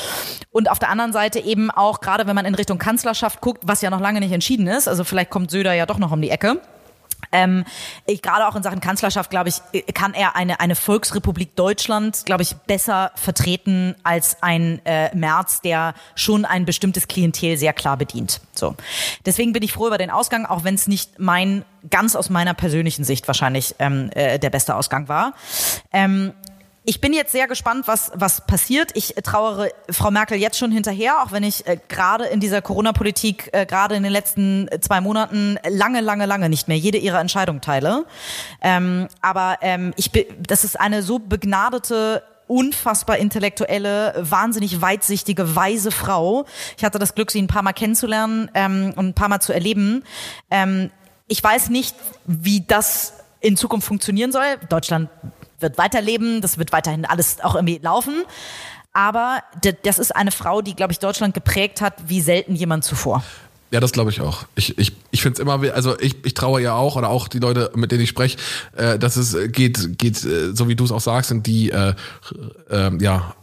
[0.50, 3.82] Und auf der anderen Seite eben auch, gerade wenn man in Richtung Kanzlerschaft guckt, was
[3.82, 6.22] ja noch lange nicht entschieden ist, also vielleicht kommt kommt Söder ja doch noch um
[6.22, 6.59] die Ecke.
[7.33, 7.64] Ähm,
[8.07, 9.61] ich, gerade auch in Sachen Kanzlerschaft, glaube ich,
[9.92, 15.94] kann er eine, eine Volksrepublik Deutschland, glaube ich, besser vertreten als ein äh, Merz, der
[16.14, 18.40] schon ein bestimmtes Klientel sehr klar bedient.
[18.54, 18.74] So.
[19.26, 22.54] Deswegen bin ich froh über den Ausgang, auch wenn es nicht mein, ganz aus meiner
[22.54, 25.35] persönlichen Sicht wahrscheinlich ähm, äh, der beste Ausgang war.
[25.92, 26.33] Ähm,
[26.87, 28.90] ich bin jetzt sehr gespannt, was, was passiert.
[28.94, 33.49] Ich trauere Frau Merkel jetzt schon hinterher, auch wenn ich äh, gerade in dieser Corona-Politik,
[33.53, 37.62] äh, gerade in den letzten zwei Monaten lange, lange, lange nicht mehr jede ihrer Entscheidung
[37.62, 38.05] teile.
[38.61, 40.11] Ähm, aber ähm, ich,
[40.47, 46.44] das ist eine so begnadete unfassbar intellektuelle, wahnsinnig weitsichtige, weise Frau.
[46.77, 49.55] Ich hatte das Glück, sie ein paar Mal kennenzulernen ähm, und ein paar Mal zu
[49.55, 50.05] erleben.
[50.51, 50.90] Ähm,
[51.27, 54.59] ich weiß nicht, wie das in Zukunft funktionieren soll.
[54.68, 55.09] Deutschland
[55.64, 58.22] wird weiterleben, das wird weiterhin alles auch irgendwie laufen.
[58.92, 59.42] Aber
[59.83, 63.24] das ist eine Frau, die, glaube ich, Deutschland geprägt hat, wie selten jemand zuvor.
[63.72, 64.44] Ja, das glaube ich auch.
[64.55, 67.40] Ich, ich, ich finde es immer, also ich, ich traue ja auch, oder auch die
[67.40, 68.38] Leute, mit denen ich spreche,
[68.77, 71.94] äh, dass es geht, geht, äh, so wie du es auch sagst, sind die äh,
[72.70, 73.35] äh, ja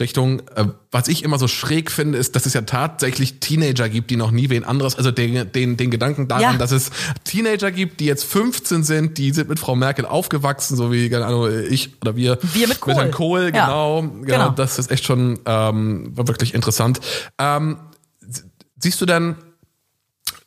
[0.00, 4.10] Richtung, äh, was ich immer so schräg finde, ist, dass es ja tatsächlich Teenager gibt,
[4.10, 6.52] die noch nie wen anderes, also den, den, den Gedanken daran, ja.
[6.54, 6.90] dass es
[7.22, 11.26] Teenager gibt, die jetzt 15 sind, die sind mit Frau Merkel aufgewachsen, so wie, keine
[11.26, 12.38] Ahnung, ich oder wir.
[12.42, 12.94] Wir mit Kohl.
[12.94, 14.08] Mit Herrn Kohl, genau, ja.
[14.08, 14.48] genau, genau.
[14.50, 17.00] Das ist echt schon ähm, wirklich interessant.
[17.38, 17.76] Ähm,
[18.76, 19.36] siehst du denn,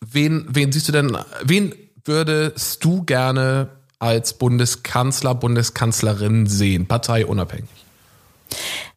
[0.02, 7.70] wen, wen siehst du denn, wen würdest du gerne als Bundeskanzler, Bundeskanzlerin sehen, parteiunabhängig?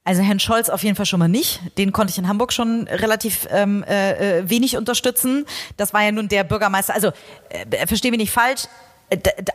[0.05, 1.61] Also Herrn Scholz auf jeden Fall schon mal nicht.
[1.77, 5.45] Den konnte ich in Hamburg schon relativ ähm, äh, äh wenig unterstützen.
[5.77, 6.95] Das war ja nun der Bürgermeister.
[6.95, 7.13] Also
[7.51, 8.67] äh, verstehe mich nicht falsch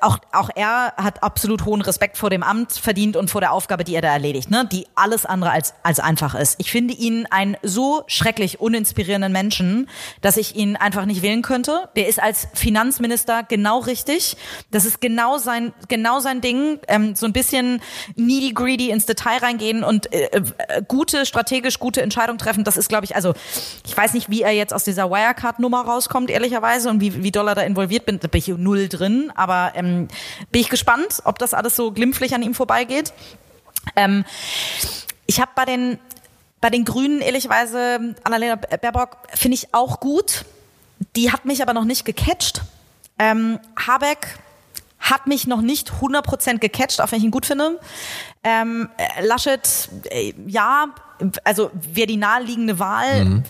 [0.02, 3.84] auch, auch er hat absolut hohen Respekt vor dem Amt verdient und vor der Aufgabe,
[3.84, 4.68] die er da erledigt, ne?
[4.70, 6.60] die alles andere als, als einfach ist.
[6.60, 9.90] Ich finde ihn einen so schrecklich uninspirierenden Menschen,
[10.22, 11.90] dass ich ihn einfach nicht wählen könnte.
[11.96, 14.36] Der ist als Finanzminister genau richtig.
[14.72, 16.80] Das ist genau sein, genau sein Ding.
[16.88, 17.82] Ähm, so ein bisschen
[18.16, 22.64] needy greedy ins Detail reingehen und äh, äh, gute, strategisch gute Entscheidungen treffen.
[22.64, 23.34] Das ist, glaube ich, also
[23.86, 27.48] ich weiß nicht, wie er jetzt aus dieser Wirecard-Nummer rauskommt, ehrlicherweise, und wie, wie doll
[27.48, 28.20] er da involviert bin.
[28.20, 29.32] Da bin ich null drin.
[29.76, 30.08] Ähm,
[30.52, 33.14] bin ich gespannt, ob das alles so glimpflich an ihm vorbeigeht.
[33.96, 34.26] Ähm,
[35.26, 36.00] ich habe bei den
[36.62, 40.46] bei den Grünen ehrlicherweise Annalena Baerbock finde ich auch gut.
[41.16, 42.62] Die hat mich aber noch nicht gecatcht.
[43.20, 44.40] Ähm, Habeck
[45.00, 47.80] hat mich noch nicht 100% gecatcht, auch wenn ich ihn gut finde.
[48.44, 48.90] Ähm,
[49.22, 50.88] Laschet, äh, ja,
[51.44, 53.44] also wäre die naheliegende Wahl, mhm.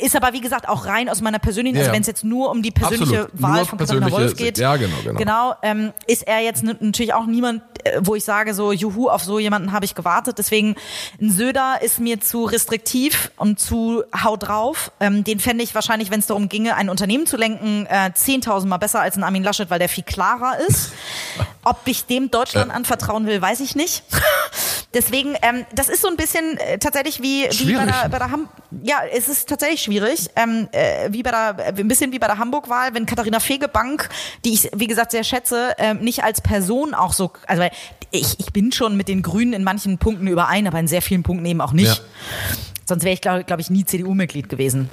[0.00, 2.24] ist aber wie gesagt auch rein aus meiner persönlichen, also ja, also wenn es jetzt
[2.24, 3.42] nur um die persönliche Absolut.
[3.42, 5.18] Wahl nur von Katharina Wolf geht, ja, genau, genau.
[5.18, 9.24] genau ähm, ist er jetzt natürlich auch niemand, äh, wo ich sage so, juhu, auf
[9.24, 10.38] so jemanden habe ich gewartet.
[10.38, 10.76] Deswegen
[11.20, 14.92] ein Söder ist mir zu restriktiv und zu haut drauf.
[15.00, 18.66] Ähm, den fände ich wahrscheinlich, wenn es darum ginge, ein Unternehmen zu lenken, äh, 10.000
[18.66, 20.92] Mal besser als ein Armin Laschet, weil der viel klarer ist.
[21.64, 24.02] Ob ich dem Deutschland anvertrauen will, weiß ich nicht.
[24.94, 28.30] Deswegen, ähm, das ist so ein bisschen äh, tatsächlich wie, wie bei der, bei der
[28.30, 28.48] Ham
[28.82, 32.38] ja, es ist tatsächlich schwierig, ähm, äh, wie bei der, ein bisschen wie bei der
[32.38, 34.08] Hamburg-Wahl, wenn Katharina Fegebank,
[34.44, 37.62] die ich wie gesagt sehr schätze, ähm, nicht als Person auch so, also
[38.10, 41.22] ich, ich bin schon mit den Grünen in manchen Punkten überein, aber in sehr vielen
[41.22, 41.96] Punkten eben auch nicht.
[41.96, 42.56] Ja.
[42.86, 44.90] Sonst wäre ich glaube glaub ich nie CDU-Mitglied gewesen.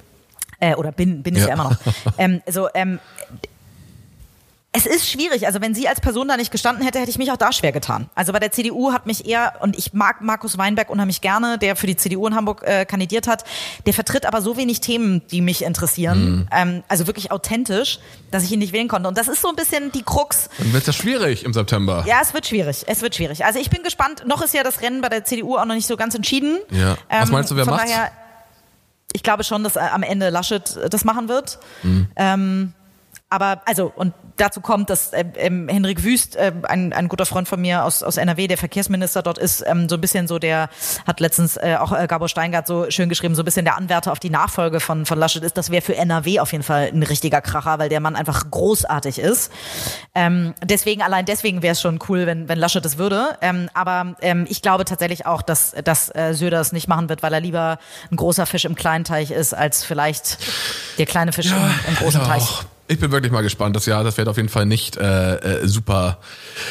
[0.59, 1.77] Äh, oder bin, bin ich ja, ja immer noch.
[2.17, 2.99] ähm, so, ähm,
[4.75, 5.47] es ist schwierig.
[5.47, 7.71] Also wenn sie als Person da nicht gestanden hätte, hätte ich mich auch da schwer
[7.71, 8.09] getan.
[8.13, 11.77] Also bei der CDU hat mich eher, und ich mag Markus Weinberg unheimlich gerne, der
[11.77, 13.45] für die CDU in Hamburg äh, kandidiert hat,
[13.85, 16.25] der vertritt aber so wenig Themen, die mich interessieren.
[16.25, 16.47] Mhm.
[16.51, 17.99] Ähm, also wirklich authentisch,
[18.31, 19.07] dass ich ihn nicht wählen konnte.
[19.07, 20.49] Und das ist so ein bisschen die Krux.
[20.57, 22.03] Dann wird es ja schwierig im September.
[22.05, 22.83] Ja, es wird schwierig.
[22.85, 23.45] Es wird schwierig.
[23.45, 24.23] Also ich bin gespannt.
[24.27, 26.57] Noch ist ja das Rennen bei der CDU auch noch nicht so ganz entschieden.
[26.71, 26.97] Ja.
[27.09, 27.87] Was meinst du, wer macht?
[29.13, 31.57] ich glaube schon, dass äh, am Ende Laschet äh, das machen wird.
[31.83, 32.07] Mhm.
[32.17, 32.73] Ähm,
[33.29, 37.47] aber also und dazu kommt, dass äh, ähm, Henrik Wüst, äh, ein, ein guter Freund
[37.47, 40.69] von mir aus, aus NRW, der Verkehrsminister dort ist, ähm, so ein bisschen so der,
[41.07, 44.11] hat letztens äh, auch äh, Gabor Steingart so schön geschrieben, so ein bisschen der Anwärter
[44.11, 45.57] auf die Nachfolge von, von Laschet ist.
[45.57, 49.17] Das wäre für NRW auf jeden Fall ein richtiger Kracher, weil der Mann einfach großartig
[49.17, 49.51] ist.
[50.13, 53.37] Ähm, deswegen, allein deswegen wäre es schon cool, wenn, wenn Laschet das würde.
[53.41, 57.23] Ähm, aber ähm, ich glaube tatsächlich auch, dass, dass äh, Söder es nicht machen wird,
[57.23, 57.79] weil er lieber
[58.11, 60.37] ein großer Fisch im kleinen Teich ist, als vielleicht
[60.99, 62.65] der kleine Fisch ja, im, im großen Teich.
[62.87, 63.75] Ich bin wirklich mal gespannt.
[63.75, 66.19] Das Jahr, das wird auf jeden Fall nicht äh, äh, super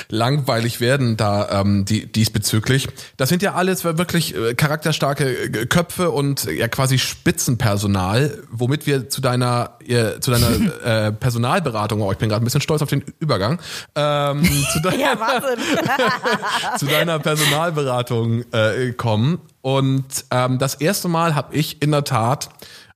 [0.09, 2.87] langweilig werden, da ähm, die, diesbezüglich.
[3.17, 9.09] Das sind ja alles wirklich äh, charakterstarke äh, Köpfe und ja quasi Spitzenpersonal, womit wir
[9.09, 12.91] zu deiner äh, zu deiner äh, Personalberatung, oh, ich bin gerade ein bisschen stolz auf
[12.91, 13.59] den Übergang,
[13.97, 15.17] ähm, zu, de ja,
[16.79, 19.41] zu deiner Personalberatung äh, kommen.
[19.63, 22.51] Und ähm, das erste Mal habe ich in der Tat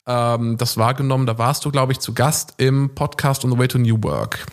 [0.09, 1.27] ähm, das wahrgenommen.
[1.27, 4.47] Da warst du, glaube ich, zu Gast im Podcast On the Way to New Work.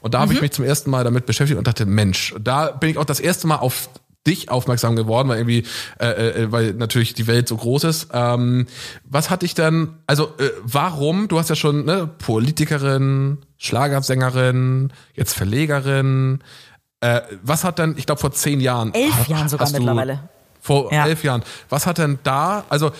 [0.00, 0.44] Und da habe ich mhm.
[0.44, 3.46] mich zum ersten Mal damit beschäftigt und dachte, Mensch, da bin ich auch das erste
[3.46, 3.88] Mal auf
[4.26, 5.64] dich aufmerksam geworden, weil irgendwie,
[5.98, 8.08] äh, äh, weil natürlich die Welt so groß ist.
[8.12, 8.66] Ähm,
[9.04, 15.34] was hat dich denn, also äh, warum, du hast ja schon ne, Politikerin, Schlagersängerin, jetzt
[15.34, 16.40] Verlegerin,
[17.00, 18.92] äh, was hat denn, ich glaube vor zehn Jahren.
[18.92, 20.28] Elf Jahren sogar mittlerweile.
[20.60, 21.06] Vor ja.
[21.06, 21.42] elf Jahren.
[21.70, 22.90] Was hat denn da, also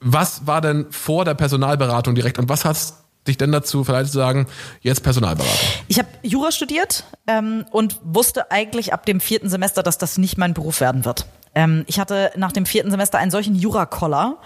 [0.00, 4.18] was war denn vor der Personalberatung direkt und was hast dich denn dazu vielleicht zu
[4.18, 4.46] sagen,
[4.80, 5.56] jetzt Personalberatung?
[5.88, 10.38] Ich habe Jura studiert ähm, und wusste eigentlich ab dem vierten Semester, dass das nicht
[10.38, 11.26] mein Beruf werden wird.
[11.56, 14.36] Ähm, ich hatte nach dem vierten Semester einen solchen Jura-Koller,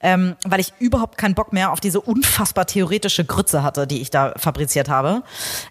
[0.00, 4.10] ähm, weil ich überhaupt keinen Bock mehr auf diese unfassbar theoretische Grütze hatte, die ich
[4.10, 5.22] da fabriziert habe.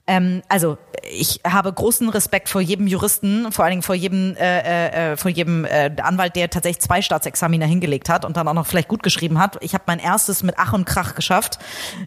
[0.07, 0.77] Ähm, also
[1.09, 5.29] ich habe großen Respekt vor jedem Juristen, vor allen Dingen vor jedem, äh, äh, vor
[5.29, 9.03] jedem äh, Anwalt, der tatsächlich zwei Staatsexaminer hingelegt hat und dann auch noch vielleicht gut
[9.03, 9.57] geschrieben hat.
[9.61, 11.59] Ich habe mein erstes mit Ach und Krach geschafft.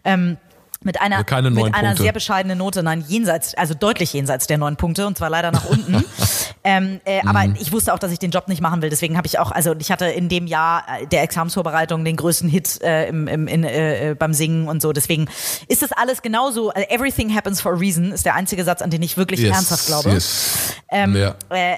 [0.03, 0.37] Ähm,
[0.83, 4.77] mit einer, also mit einer sehr bescheidenen Note, nein, jenseits, also deutlich jenseits der neun
[4.77, 6.03] Punkte und zwar leider nach unten.
[6.63, 7.29] ähm, äh, mhm.
[7.29, 8.89] Aber ich wusste auch, dass ich den Job nicht machen will.
[8.89, 12.49] Deswegen habe ich auch, also ich hatte in dem Jahr äh, der Examsvorbereitung den größten
[12.49, 14.91] Hit äh, im, im, in, äh, äh, beim Singen und so.
[14.91, 15.27] Deswegen
[15.67, 16.71] ist das alles genauso.
[16.71, 19.55] Also everything happens for a reason ist der einzige Satz, an den ich wirklich yes,
[19.55, 20.09] ernsthaft glaube.
[20.09, 20.75] Yes.
[20.89, 21.35] Ähm, ja.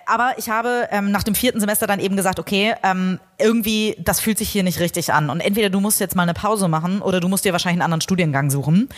[0.08, 4.20] aber ich habe ähm, nach dem vierten Semester dann eben gesagt, okay, ähm, irgendwie, das
[4.20, 5.30] fühlt sich hier nicht richtig an.
[5.30, 7.86] Und entweder du musst jetzt mal eine Pause machen oder du musst dir wahrscheinlich einen
[7.86, 8.90] anderen Studiengang suchen.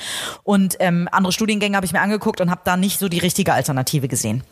[0.44, 3.54] Und ähm, andere Studiengänge habe ich mir angeguckt und habe da nicht so die richtige
[3.54, 4.44] Alternative gesehen.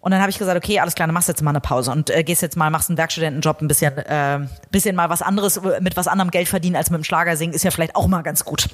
[0.00, 2.10] Und dann habe ich gesagt, okay, alles klar, dann machst jetzt mal eine Pause und
[2.10, 5.96] äh, gehst jetzt mal, machst einen Werkstudentenjob, ein bisschen, äh, bisschen mal was anderes, mit
[5.96, 8.44] was anderem Geld verdienen als mit dem Schlager singen, ist ja vielleicht auch mal ganz
[8.44, 8.68] gut.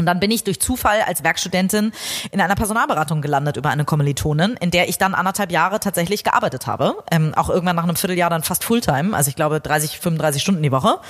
[0.00, 1.92] Und dann bin ich durch Zufall als Werkstudentin
[2.30, 6.66] in einer Personalberatung gelandet über eine Kommilitonin, in der ich dann anderthalb Jahre tatsächlich gearbeitet
[6.66, 6.96] habe.
[7.10, 10.62] Ähm, auch irgendwann nach einem Vierteljahr dann fast Fulltime, also ich glaube 30, 35 Stunden
[10.62, 11.00] die Woche.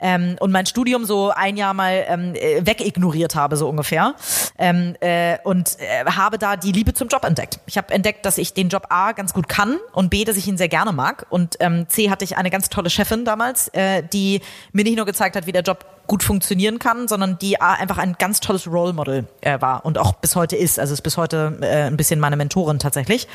[0.00, 4.14] Ähm, und mein Studium so ein Jahr mal ähm, äh, wegignoriert habe, so ungefähr.
[4.58, 7.60] Ähm, äh, und äh, habe da die Liebe zum Job entdeckt.
[7.66, 10.48] Ich habe entdeckt, dass ich den Job A ganz gut kann und B, dass ich
[10.48, 11.26] ihn sehr gerne mag.
[11.28, 14.40] Und ähm, C hatte ich eine ganz tolle Chefin damals, äh, die
[14.72, 18.16] mir nicht nur gezeigt hat, wie der Job gut funktionieren kann, sondern die einfach ein
[18.18, 20.78] ganz tolles Role Model äh, war und auch bis heute ist.
[20.78, 23.28] Also ist bis heute äh, ein bisschen meine Mentorin tatsächlich.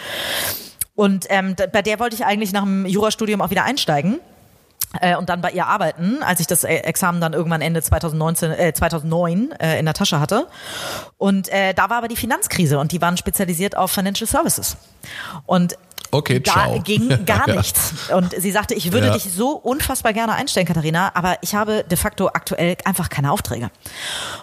[0.94, 4.20] Und ähm, bei der wollte ich eigentlich nach dem Jurastudium auch wieder einsteigen
[5.02, 8.52] äh, und dann bei ihr arbeiten, als ich das äh, Examen dann irgendwann Ende 2019,
[8.52, 10.46] äh, 2009 äh, in der Tasche hatte.
[11.18, 14.78] Und äh, da war aber die Finanzkrise und die waren spezialisiert auf Financial Services.
[15.48, 15.80] Und
[16.18, 16.80] Okay, da ciao.
[16.82, 17.94] ging gar nichts.
[18.14, 19.14] Und sie sagte, ich würde Ja.
[19.14, 23.70] dich so unfassbar gerne einstellen, Katharina, aber ich habe de facto aktuell einfach keine Aufträge.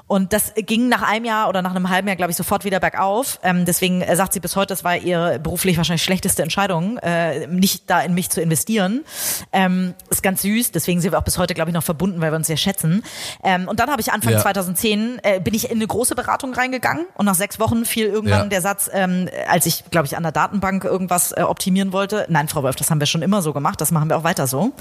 [0.06, 2.80] Und das ging nach einem Jahr oder nach einem halben Jahr, glaube ich, sofort wieder
[2.80, 3.40] bergauf.
[3.42, 7.46] Ähm, deswegen äh, sagt sie bis heute, das war ihre beruflich wahrscheinlich schlechteste Entscheidung, äh,
[7.46, 9.04] nicht da in mich zu investieren.
[9.52, 12.30] Ähm, ist ganz süß, deswegen sind wir auch bis heute, glaube ich, noch verbunden, weil
[12.32, 13.02] wir uns sehr schätzen.
[13.42, 14.40] Ähm, und dann habe ich Anfang Ja.
[14.40, 18.42] 2010, äh, bin ich in eine große Beratung reingegangen und nach sechs Wochen fiel irgendwann
[18.42, 18.46] Ja.
[18.46, 22.26] der Satz, ähm, als ich, glaube ich, an der Datenbank irgendwas äh, optimieren wollte.
[22.28, 24.46] Nein, Frau Wolf, das haben wir schon immer so gemacht, das machen wir auch weiter
[24.46, 24.60] so.
[24.60, 24.74] Und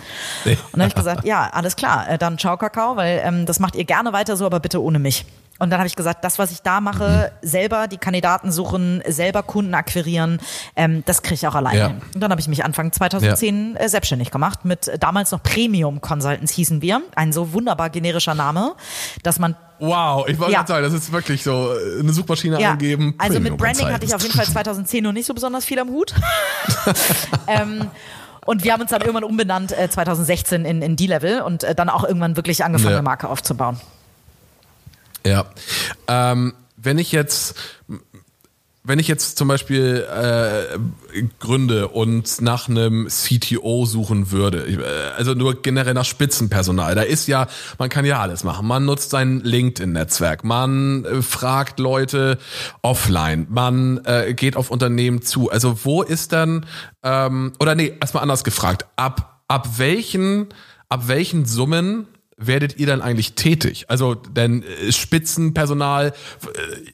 [0.73, 3.75] dann habe ich gesagt, ja, alles klar, äh, dann ciao Kakao, weil ähm, das macht
[3.75, 5.25] ihr gerne weiter so, aber bitte ohne mich.
[5.59, 9.43] Und dann habe ich gesagt, das, was ich da mache, selber die Kandidaten suchen, selber
[9.43, 10.39] Kunden akquirieren,
[10.75, 11.87] ähm, das kriege ich auch alleine Ja.
[12.13, 16.01] Und dann habe ich mich Anfang 2010 äh, selbstständig gemacht mit äh, damals noch Premium
[16.01, 17.01] Consultants hießen wir.
[17.15, 18.73] Ein so wunderbar generischer Name,
[19.21, 20.65] dass man Wow, ich wollte Ja.
[20.65, 23.15] sagen, das ist wirklich so äh, eine Suchmaschine eingeben.
[23.17, 24.89] also mit Branding hatte ich auf jeden Fall Consultants.
[24.89, 26.13] 2010 noch nicht so besonders viel am Hut.
[27.47, 27.89] ähm,
[28.45, 31.89] und wir haben uns dann irgendwann umbenannt äh, 2016 in, in D-Level und äh, dann
[31.89, 32.97] auch irgendwann wirklich angefangen, Ja.
[32.97, 33.79] eine Marke aufzubauen.
[35.25, 35.45] Ja.
[36.07, 37.55] Ähm, wenn ich jetzt,
[38.83, 40.77] wenn ich jetzt zum Beispiel äh,
[41.39, 47.27] gründe und nach einem CTO suchen würde, äh, also nur generell nach Spitzenpersonal, da ist
[47.27, 48.67] ja, man kann ja alles machen.
[48.67, 52.37] Man nutzt sein LinkedIn-Netzwerk, man äh, fragt Leute
[52.81, 55.49] offline, man äh, geht auf Unternehmen zu.
[55.49, 56.65] Also wo ist dann,
[57.03, 60.47] ähm, oder nee, erstmal anders gefragt, ab, ab welchen,
[60.89, 63.85] ab welchen Summen werdet ihr dann eigentlich tätig?
[63.89, 66.13] Also denn äh, Spitzenpersonal, äh,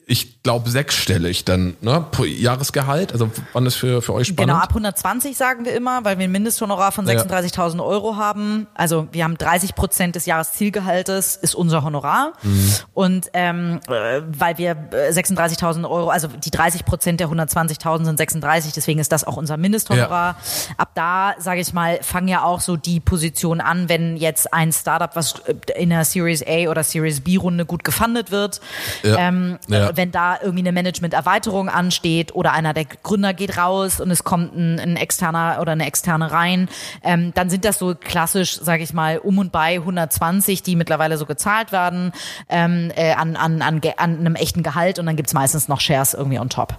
[0.06, 3.12] ich glaube sechsstellig dann, ne, pro Jahresgehalt.
[3.12, 4.50] Also wann ist für für euch spannend?
[4.50, 7.20] Genau, ab 120 sagen wir immer, weil wir ein Mindesthonorar von Ja.
[7.20, 8.66] 36.000 Euro haben.
[8.74, 12.32] Also wir haben 30 Prozent des Jahreszielgehaltes ist unser Honorar.
[12.42, 12.74] Mhm.
[12.94, 18.16] Und ähm, äh, weil wir äh, 36.000 Euro, also die 30 Prozent der 120.000 sind
[18.16, 20.36] 36, deswegen ist das auch unser Mindesthonorar.
[20.76, 24.72] Ab da, sage ich mal, fangen ja auch so die Positionen an, wenn jetzt ein
[24.72, 25.29] Startup, was
[25.76, 28.60] in der Series A oder Series B Runde gut gefundet wird,
[29.02, 29.16] Ja.
[29.18, 29.90] ähm, Ja.
[29.90, 34.24] äh, wenn da irgendwie eine Management-Erweiterung ansteht oder einer der Gründer geht raus und es
[34.24, 36.68] kommt ein, ein externer oder eine externe rein,
[37.02, 41.16] ähm, dann sind das so klassisch, sage ich mal, um und bei 120, die mittlerweile
[41.18, 42.12] so gezahlt werden
[42.48, 46.14] ähm, äh, an, an, an, an einem echten Gehalt und dann gibt's meistens noch Shares
[46.14, 46.74] irgendwie on top.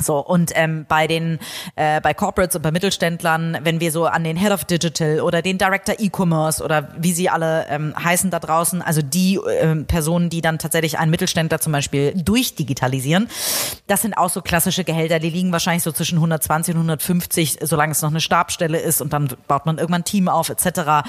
[0.00, 1.38] So, und ähm, bei den
[1.76, 5.42] äh, bei Corporates und bei Mittelständlern, wenn wir so an den Head of Digital oder
[5.42, 10.30] den Director E-Commerce oder wie sie alle ähm, heißen da draußen, also die ähm, Personen,
[10.30, 13.28] die dann tatsächlich einen Mittelständler zum Beispiel durchdigitalisieren,
[13.86, 17.92] das sind auch so klassische Gehälter, die liegen wahrscheinlich so zwischen 120 und 150, solange
[17.92, 21.08] es noch eine Stabstelle ist und dann baut man irgendwann ein Team auf etc.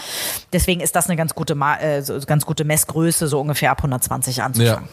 [0.51, 3.79] Deswegen ist das eine ganz gute Ma äh, so, ganz gute Messgröße, so ungefähr ab
[3.79, 4.87] 120 anzufangen.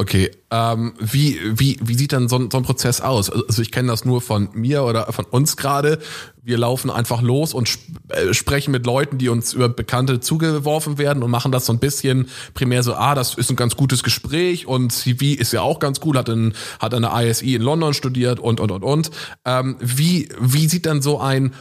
[0.00, 3.28] Okay, ähm, wie, wie, wie sieht dann so ein, so ein Prozess aus?
[3.28, 5.98] Also ich kenne das nur von mir oder von uns gerade.
[6.42, 10.96] Wir laufen einfach los und sp äh, sprechen mit Leuten, die uns über Bekannte zugeworfen
[10.96, 14.02] werden und machen das so ein bisschen primär so, ah, das ist ein ganz gutes
[14.02, 17.60] Gespräch und CV ist ja auch ganz cool, hat, in, hat an der ISE in
[17.60, 19.10] London studiert und, und, und, und.
[19.44, 21.52] Ähm, wie, wie sieht dann so ein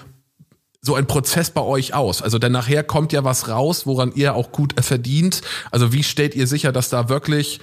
[0.82, 2.22] so ein Prozess bei euch aus?
[2.22, 5.42] Also denn nachher kommt ja was raus, woran ihr auch gut verdient.
[5.72, 7.60] Also wie stellt ihr sicher, dass da wirklich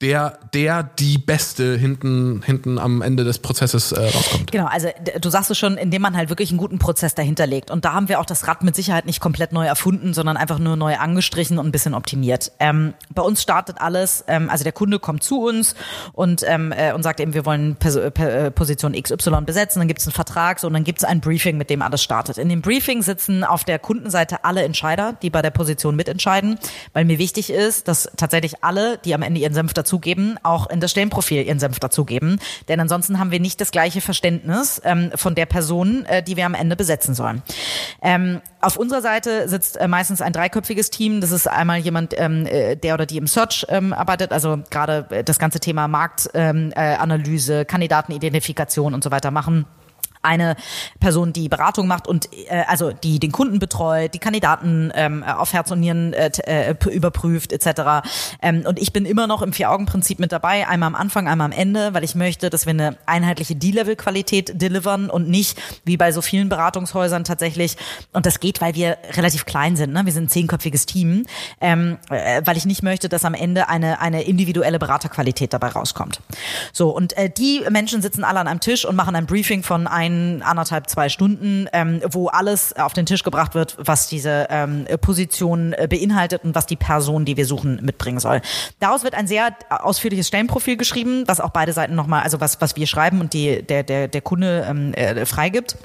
[0.00, 4.52] der, der, die Beste hinten, hinten am Ende des Prozesses äh, rauskommt?
[4.52, 4.88] Genau, also
[5.20, 7.70] du sagst es schon, indem man halt wirklich einen guten Prozess dahinter legt.
[7.70, 10.58] Und da haben wir auch das Rad mit Sicherheit nicht komplett neu erfunden, sondern einfach
[10.58, 12.52] nur neu angestrichen und ein bisschen optimiert.
[12.58, 15.74] Ähm, bei uns startet alles, ähm, also der Kunde kommt zu uns
[16.12, 19.88] und, ähm, äh, und sagt eben, wir wollen Pers per, äh, Position XY besetzen, dann
[19.88, 22.38] gibt es einen Vertrag so, und dann gibt es ein Briefing, mit dem alles startet.
[22.38, 26.58] In dem Briefing sitzen auf der Kundenseite alle Entscheider, die bei der Position mitentscheiden,
[26.92, 30.80] weil mir wichtig ist, dass tatsächlich alle, die am Ende ihren Senf dazugeben, auch in
[30.80, 32.40] das Stellenprofil ihren Senf dazugeben.
[32.68, 36.46] Denn ansonsten haben wir nicht das gleiche Verständnis ähm, von der Person, äh, die wir
[36.46, 37.42] am Ende besetzen sollen.
[38.02, 41.20] Ähm, auf unserer Seite sitzt äh, meistens ein dreiköpfiges Team.
[41.20, 45.06] Das ist einmal jemand, ähm, äh, der oder die im Search ähm, arbeitet, also gerade
[45.10, 49.66] äh, das ganze Thema Marktanalyse, ähm, äh, Kandidatenidentifikation und so weiter machen
[50.22, 50.56] eine
[51.00, 55.52] Person, die Beratung macht und äh, also die den Kunden betreut, die Kandidaten ähm, auf
[55.52, 58.06] Herz und Nieren äh, äh, überprüft etc.
[58.40, 61.52] Ähm, und ich bin immer noch im Vier-Augen-Prinzip mit dabei, einmal am Anfang, einmal am
[61.52, 66.22] Ende, weil ich möchte, dass wir eine einheitliche D-Level-Qualität delivern und nicht wie bei so
[66.22, 67.76] vielen Beratungshäusern tatsächlich.
[68.12, 69.92] Und das geht, weil wir relativ klein sind.
[69.92, 70.04] Ne?
[70.04, 71.26] Wir sind ein zehnköpfiges Team,
[71.60, 76.20] ähm, äh, weil ich nicht möchte, dass am Ende eine eine individuelle Beraterqualität dabei rauskommt.
[76.72, 79.86] So und äh, die Menschen sitzen alle an einem Tisch und machen ein Briefing von
[79.86, 84.46] ein ein, anderthalb, zwei Stunden, ähm, wo alles auf den Tisch gebracht wird, was diese
[84.50, 88.40] ähm, Position äh, beinhaltet und was die Person, die wir suchen, mitbringen soll.
[88.78, 92.76] Daraus wird ein sehr ausführliches Stellenprofil geschrieben, was auch beide Seiten nochmal, also was, was
[92.76, 95.76] wir schreiben und die, der, der, der Kunde ähm, äh, freigibt.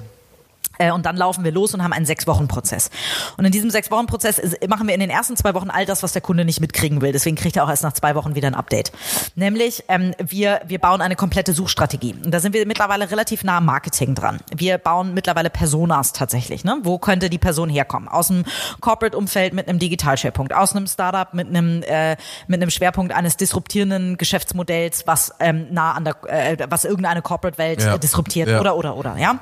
[0.78, 2.90] Äh, und dann laufen wir los und haben einen Sechs-Wochen-Prozess.
[3.36, 6.22] Und in diesem Sechs-Wochen-Prozess machen wir in den ersten zwei Wochen all das, was der
[6.22, 7.12] Kunde nicht mitkriegen will.
[7.12, 8.92] Deswegen kriegt er auch erst nach zwei Wochen wieder ein Update.
[9.34, 12.14] Nämlich, ähm, wir, wir bauen eine komplette Suchstrategie.
[12.24, 14.38] Und da sind wir mittlerweile relativ nah am Marketing dran.
[14.54, 16.64] Wir bauen mittlerweile Personas tatsächlich.
[16.64, 16.78] Ne?
[16.82, 18.08] Wo könnte die Person herkommen?
[18.08, 18.44] Aus einem
[18.80, 22.16] Corporate-Umfeld mit einem Digitalschwerpunkt, aus einem Startup mit einem, äh,
[22.46, 27.82] mit einem Schwerpunkt eines disruptierenden Geschäftsmodells, was ähm, nah an der, äh, was irgendeine Corporate-Welt
[27.82, 27.98] ja.
[27.98, 28.60] disruptiert ja.
[28.60, 29.38] oder, oder, oder, ja.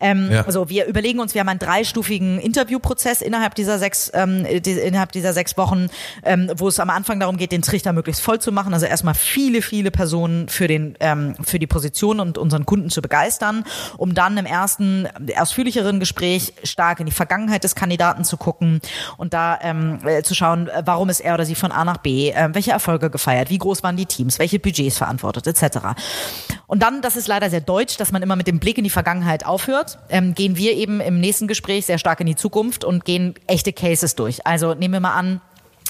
[0.00, 0.44] Ähm, ja.
[0.44, 4.72] Also wir wir überlegen uns, wir haben einen dreistufigen Interviewprozess innerhalb dieser sechs, ähm, die,
[4.72, 5.88] innerhalb dieser sechs Wochen,
[6.24, 8.72] ähm, wo es am Anfang darum geht, den Trichter möglichst voll zu machen.
[8.72, 13.02] Also erstmal viele, viele Personen für den, ähm, für die Position und unseren Kunden zu
[13.02, 13.64] begeistern,
[13.96, 18.80] um dann im ersten, ausführlicheren Gespräch stark in die Vergangenheit des Kandidaten zu gucken
[19.16, 22.30] und da ähm, äh, zu schauen, warum ist er oder sie von A nach B,
[22.30, 25.78] äh, welche Erfolge gefeiert, wie groß waren die Teams, welche Budgets verantwortet, etc.
[26.68, 28.90] Und dann, das ist leider sehr deutsch, dass man immer mit dem Blick in die
[28.90, 32.84] Vergangenheit aufhört, ähm, gehen wir wir eben im nächsten Gespräch sehr stark in die Zukunft
[32.84, 34.46] und gehen echte Cases durch.
[34.46, 35.40] Also nehmen wir mal an,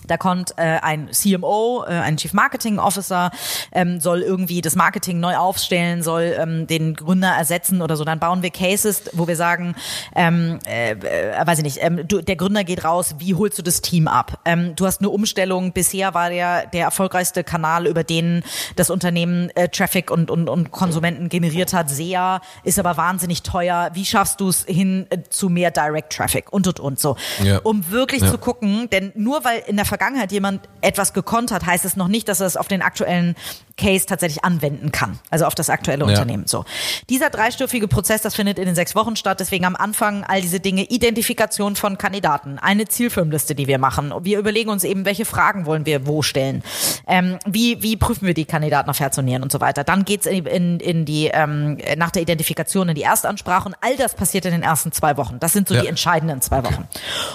[0.07, 3.31] da kommt äh, ein CMO, äh, ein Chief Marketing Officer,
[3.73, 8.05] ähm, soll irgendwie das Marketing neu aufstellen, soll ähm, den Gründer ersetzen oder so.
[8.05, 9.75] Dann bauen wir Cases, wo wir sagen,
[10.15, 13.63] ähm, äh, äh, weiß ich nicht, ähm, du, der Gründer geht raus, wie holst du
[13.63, 14.41] das Team ab?
[14.45, 15.73] Ähm, du hast eine Umstellung.
[15.73, 18.43] Bisher war der der erfolgreichste Kanal, über den
[18.77, 23.91] das Unternehmen äh, Traffic und, und, und Konsumenten generiert hat, sehr, ist aber wahnsinnig teuer.
[23.95, 27.59] Wie schaffst du es hin äh, zu mehr Direct Traffic und und und so, ja.
[27.59, 28.31] um wirklich ja.
[28.31, 32.09] zu gucken, denn nur weil in der Vergangenheit jemand etwas gekonnt hat, heißt es noch
[32.09, 33.35] nicht, dass er es auf den aktuellen
[33.79, 35.19] Case tatsächlich anwenden kann.
[35.31, 36.11] Also auf das aktuelle ja.
[36.11, 36.47] Unternehmen.
[36.47, 36.65] So.
[37.09, 39.41] Dieser dreistufige Prozess, das findet in den sechs Wochen statt.
[39.41, 44.13] Deswegen am Anfang all diese Dinge, Identifikation von Kandidaten, eine Zielfirmenliste, die wir machen.
[44.23, 46.63] Wir überlegen uns eben, welche Fragen wollen wir wo stellen.
[47.07, 49.85] Ähm, wie, wie prüfen wir die Kandidaten auf Herz und Nieren und so weiter.
[49.85, 53.97] Dann geht's in, in, in die, ähm, nach der Identifikation in die Erstansprache und all
[53.97, 55.39] das passiert in den ersten zwei Wochen.
[55.39, 55.83] Das sind so ja.
[55.83, 56.89] die entscheidenden zwei Wochen.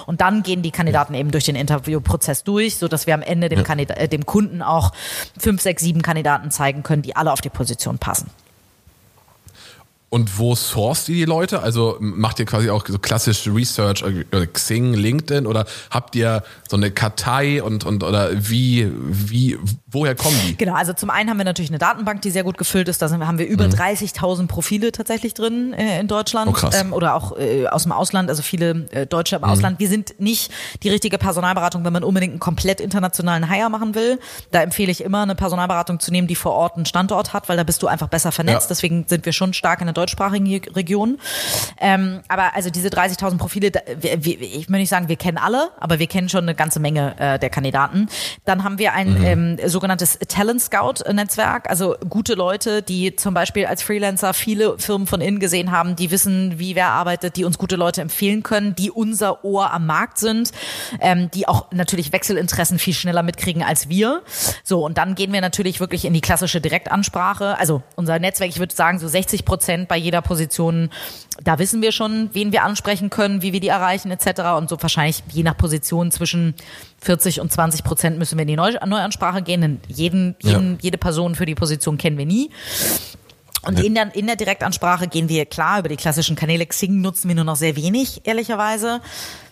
[0.06, 3.48] Und dann gehen die Kandidaten eben durch den Interviewprozess durch, so dass wir am Ende
[3.48, 3.64] dem, ja.
[3.64, 4.92] Kandidat, äh, dem Kunden auch
[5.38, 8.30] fünf, sechs, sieben Kandidaten zeigen können, die alle auf die Position passen.
[10.14, 11.60] Und wo sourced ihr die Leute?
[11.60, 16.76] Also macht ihr quasi auch so klassisch Research, äh, Xing, LinkedIn oder habt ihr so
[16.76, 19.58] eine Kartei und, und oder wie, wie,
[19.88, 20.56] woher kommen die?
[20.56, 23.02] Genau, also zum einen haben wir natürlich eine Datenbank, die sehr gut gefüllt ist.
[23.02, 23.72] Da haben wir über mhm.
[23.72, 26.80] 30.000 Profile tatsächlich drin äh, in Deutschland oh, krass.
[26.80, 29.48] Ähm, oder auch äh, aus dem Ausland, also viele äh, Deutsche im mhm.
[29.48, 29.80] Ausland.
[29.80, 30.52] Wir sind nicht
[30.84, 34.20] die richtige Personalberatung, wenn man unbedingt einen komplett internationalen Hire machen will.
[34.52, 37.56] Da empfehle ich immer eine Personalberatung zu nehmen, die vor Ort einen Standort hat, weil
[37.56, 38.66] da bist du einfach besser vernetzt.
[38.66, 38.68] Ja.
[38.68, 41.18] Deswegen sind wir schon stark in der deutschsprachigen Region.
[41.80, 45.98] Ähm, aber also diese 30.000 Profile, wir, ich möchte nicht sagen, wir kennen alle, aber
[45.98, 48.08] wir kennen schon eine ganze Menge äh, der Kandidaten.
[48.44, 49.24] Dann haben wir ein mhm.
[49.24, 55.06] ähm, sogenanntes Talent Scout Netzwerk, also gute Leute, die zum Beispiel als Freelancer viele Firmen
[55.06, 58.74] von innen gesehen haben, die wissen, wie wer arbeitet, die uns gute Leute empfehlen können,
[58.74, 60.52] die unser Ohr am Markt sind,
[61.00, 64.22] ähm, die auch natürlich Wechselinteressen viel schneller mitkriegen als wir.
[64.62, 67.58] So, und dann gehen wir natürlich wirklich in die klassische Direktansprache.
[67.58, 70.90] Also unser Netzwerk, ich würde sagen, so 60 Prozent bei jeder Position,
[71.44, 74.40] da wissen wir schon, wen wir ansprechen können, wie wir die erreichen, etc.
[74.58, 76.54] Und so wahrscheinlich je nach Position zwischen
[77.00, 80.78] 40 und 20 Prozent müssen wir in die Neu Neuansprache gehen, denn jeden, jeden, ja.
[80.82, 82.50] jede Person für die Position kennen wir nie.
[83.62, 86.66] Und in der, in der Direktansprache gehen wir klar über die klassischen Kanäle.
[86.66, 89.00] Xing nutzen wir nur noch sehr wenig, ehrlicherweise.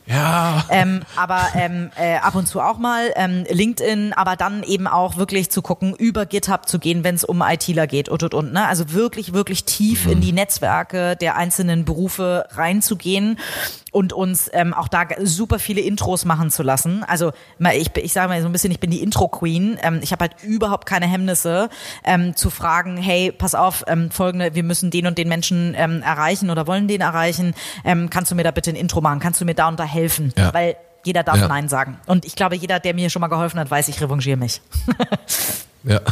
[0.06, 0.64] Ja.
[0.68, 5.16] Ähm, aber ähm, äh, ab und zu auch mal ähm, LinkedIn, aber dann eben auch
[5.16, 8.52] wirklich zu gucken, über GitHub zu gehen, wenn es um ITler geht und und und.
[8.52, 8.66] Ne?
[8.66, 13.38] Also wirklich, wirklich tief in die Netzwerke der einzelnen Berufe reinzugehen
[13.92, 17.04] und uns ähm, auch da super viele Intros machen zu lassen.
[17.04, 17.32] Also
[17.74, 19.78] ich, ich sage mal so ein bisschen, ich bin die Intro-Queen.
[19.82, 21.68] Ähm, ich habe halt überhaupt keine Hemmnisse
[22.02, 26.02] ähm, zu fragen, hey, pass auf, ähm, folgende, wir müssen den und den Menschen ähm,
[26.02, 27.54] erreichen oder wollen den erreichen.
[27.84, 29.20] Ähm, kannst du mir da bitte ein Intro machen?
[29.20, 30.32] Kannst du mir da und da helfen?
[30.36, 30.52] Ja.
[30.54, 31.48] Weil jeder darf Ja.
[31.48, 31.98] Nein sagen.
[32.06, 34.60] Und ich glaube, jeder, der mir schon mal geholfen hat, weiß, ich revanchiere mich.
[35.84, 36.00] Ja.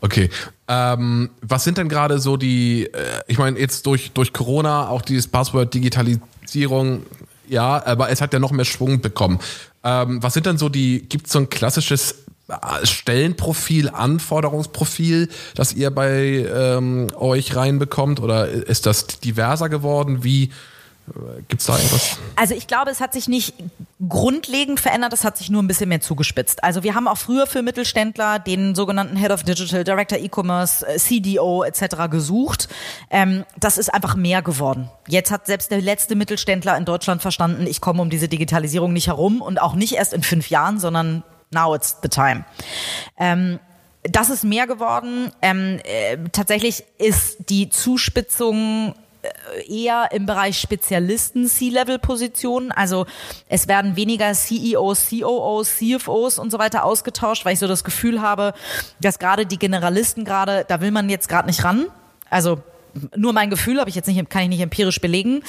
[0.00, 0.28] Okay.
[0.68, 5.00] Ähm, was sind denn gerade so die, äh, ich meine, jetzt durch, durch Corona, auch
[5.00, 7.06] dieses Passwort Digitalisierung,
[7.48, 9.38] ja, aber es hat ja noch mehr Schwung bekommen.
[9.82, 15.72] Ähm, was sind denn so die, gibt es so ein klassisches äh, Stellenprofil, Anforderungsprofil, das
[15.72, 18.20] ihr bei ähm, euch reinbekommt?
[18.20, 20.22] Oder ist das diverser geworden?
[20.22, 20.50] Wie
[21.48, 22.18] gibt es da irgendwas?
[22.36, 23.54] Also ich glaube, es hat sich nicht
[24.08, 26.64] grundlegend verändert, es hat sich nur ein bisschen mehr zugespitzt.
[26.64, 30.96] Also wir haben auch früher für Mittelständler den sogenannten Head of Digital, Director E-Commerce, äh,
[30.98, 32.10] CDO etc.
[32.10, 32.68] gesucht.
[33.10, 34.90] Ähm, das ist einfach mehr geworden.
[35.06, 39.08] Jetzt hat selbst der letzte Mittelständler in Deutschland verstanden, ich komme um diese Digitalisierung nicht
[39.08, 42.44] herum und auch nicht erst in fünf Jahren, sondern now it's the time.
[43.18, 43.60] Ähm,
[44.02, 45.32] das ist mehr geworden.
[45.40, 48.94] Ähm, äh, tatsächlich ist die Zuspitzung
[49.68, 52.72] eher im Bereich Spezialisten C-Level-Positionen.
[52.72, 53.06] Also
[53.48, 58.20] es werden weniger CEOs, COOs, CFOs und so weiter ausgetauscht, weil ich so das Gefühl
[58.20, 58.54] habe,
[59.00, 61.86] dass gerade die Generalisten gerade, da will man jetzt gerade nicht ran.
[62.30, 62.62] Also
[63.16, 65.42] nur mein Gefühl, habe ich jetzt nicht, kann ich nicht empirisch belegen.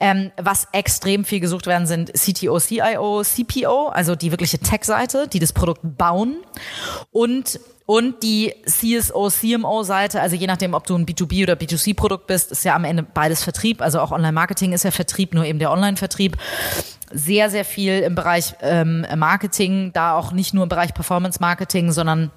[0.00, 5.38] Ähm, was extrem viel gesucht werden, sind CTO, CIO, CPO, also die wirkliche Tech-Seite, die
[5.38, 6.38] das Produkt bauen
[7.10, 7.60] und
[7.90, 12.62] und die CSO, CMO-Seite, also je nachdem, ob du ein B2B oder B2C-Produkt bist, ist
[12.62, 13.80] ja am Ende beides Vertrieb.
[13.80, 16.36] Also auch Online-Marketing ist ja Vertrieb, nur eben der Online-Vertrieb.
[17.10, 22.30] Sehr, sehr viel im Bereich ähm, Marketing, da auch nicht nur im Bereich Performance-Marketing, sondern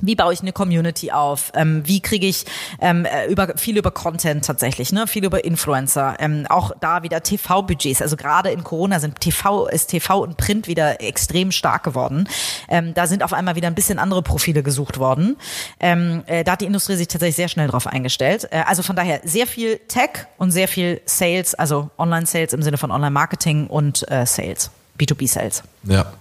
[0.00, 1.52] wie baue ich eine Community auf?
[1.54, 2.44] Ähm, wie kriege ich
[2.80, 5.06] ähm, äh, über viel über Content tatsächlich, ne?
[5.06, 6.16] Viel über Influencer.
[6.18, 8.02] Ähm, auch da wieder TV-Budgets.
[8.02, 12.28] Also gerade in Corona sind TV ist TV und Print wieder extrem stark geworden.
[12.68, 15.36] Ähm, da sind auf einmal wieder ein bisschen andere Profile gesucht worden.
[15.80, 18.48] Ähm, äh, da hat die Industrie sich tatsächlich sehr schnell drauf eingestellt.
[18.50, 22.78] Äh, also von daher sehr viel Tech und sehr viel Sales, also Online-Sales im Sinne
[22.78, 25.62] von Online-Marketing und äh, Sales, B2B-Sales.
[25.84, 26.12] Ja.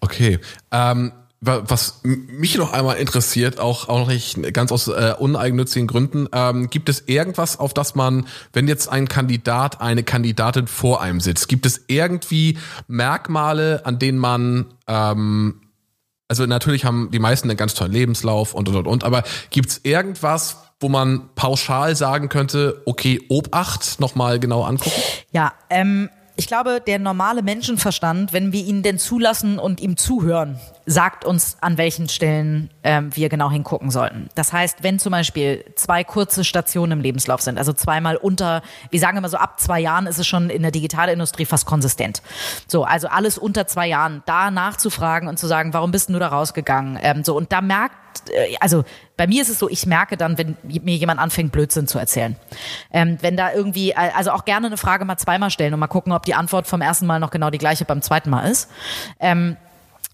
[0.00, 0.38] Okay.
[0.70, 1.12] Ähm,
[1.46, 6.88] was mich noch einmal interessiert, auch, auch nicht ganz aus äh, uneigennützigen Gründen, ähm, gibt
[6.88, 11.66] es irgendwas, auf das man, wenn jetzt ein Kandidat, eine Kandidatin vor einem sitzt, gibt
[11.66, 15.60] es irgendwie Merkmale, an denen man ähm,
[16.28, 19.70] also natürlich haben die meisten einen ganz tollen Lebenslauf und und und, und aber gibt
[19.70, 25.00] es irgendwas, wo man pauschal sagen könnte, okay, Obacht, nochmal genau angucken?
[25.30, 30.60] Ja, ähm, ich glaube, der normale Menschenverstand, wenn wir ihn denn zulassen und ihm zuhören,
[30.84, 34.28] sagt uns, an welchen Stellen ähm, wir genau hingucken sollten.
[34.34, 39.00] Das heißt, wenn zum Beispiel zwei kurze Stationen im Lebenslauf sind, also zweimal unter, wir
[39.00, 42.22] sagen immer so, ab zwei Jahren ist es schon in der Digitalindustrie fast konsistent.
[42.68, 46.28] So, also alles unter zwei Jahren, da nachzufragen und zu sagen, warum bist du da
[46.28, 46.98] rausgegangen?
[47.00, 47.96] Ähm, so, und da merkt
[48.60, 48.84] also
[49.16, 52.36] bei mir ist es so, ich merke dann, wenn mir jemand anfängt, Blödsinn zu erzählen.
[52.92, 55.86] Ähm, wenn da irgendwie, äh, also auch gerne eine Frage mal zweimal stellen und mal
[55.86, 58.70] gucken, ob die Antwort vom ersten Mal noch genau die gleiche beim zweiten Mal ist.
[59.20, 59.56] Ähm,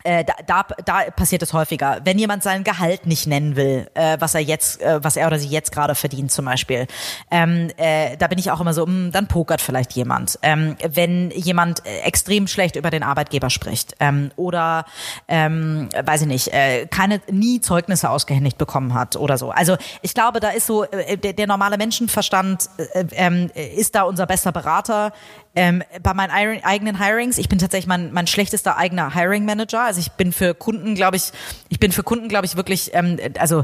[0.05, 2.01] äh, da, da, da passiert es häufiger.
[2.05, 5.39] Wenn jemand sein Gehalt nicht nennen will, äh, was er jetzt, äh, was er oder
[5.39, 6.87] sie jetzt gerade verdient zum Beispiel,
[7.31, 10.39] ähm, äh, da bin ich auch immer so, mh, dann pokert vielleicht jemand.
[10.43, 14.85] Ähm, wenn jemand äh, extrem schlecht über den Arbeitgeber spricht ähm, oder,
[15.29, 19.51] ähm, weiß ich nicht, äh, keine nie Zeugnisse ausgehändigt bekommen hat oder so.
[19.51, 24.03] Also ich glaube, da ist so äh, der, der normale Menschenverstand äh, ähm, ist da
[24.03, 25.13] unser bester Berater.
[25.55, 29.83] Ähm, bei meinen Hiring- eigenen Hirings, ich bin tatsächlich mein, mein schlechtester eigener Hiring Manager.
[29.83, 31.31] Also ich bin für Kunden, glaube ich,
[31.69, 33.61] ich bin für Kunden, glaube ich, wirklich, ähm, also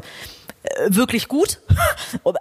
[0.65, 1.61] äh, wirklich gut.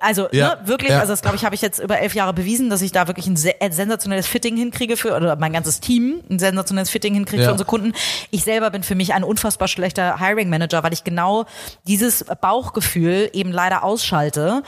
[0.01, 0.99] Also Ja, ne, wirklich, ja.
[0.99, 3.27] also das glaube ich, habe ich jetzt über elf Jahre bewiesen, dass ich da wirklich
[3.27, 7.47] ein se- sensationelles Fitting hinkriege für, oder mein ganzes Team ein sensationelles Fitting hinkriegt Ja.
[7.47, 7.93] für unsere Kunden.
[8.31, 11.45] Ich selber bin für mich ein unfassbar schlechter Hiring Manager, weil ich genau
[11.85, 14.63] dieses Bauchgefühl eben leider ausschalte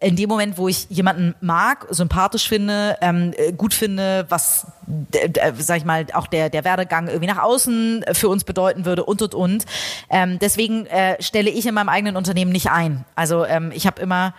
[0.00, 4.66] in dem Moment, wo ich jemanden mag, sympathisch finde, ähm, äh, gut finde, was,
[5.12, 8.84] äh, sag ich mal, auch der, der Werdegang irgendwie nach außen äh, für uns bedeuten
[8.84, 9.64] würde und, und, und.
[10.10, 13.04] Ähm, deswegen äh, stelle ich in meinem eigenen Unternehmen nicht ein.
[13.14, 14.34] Also ähm, ich habe immer,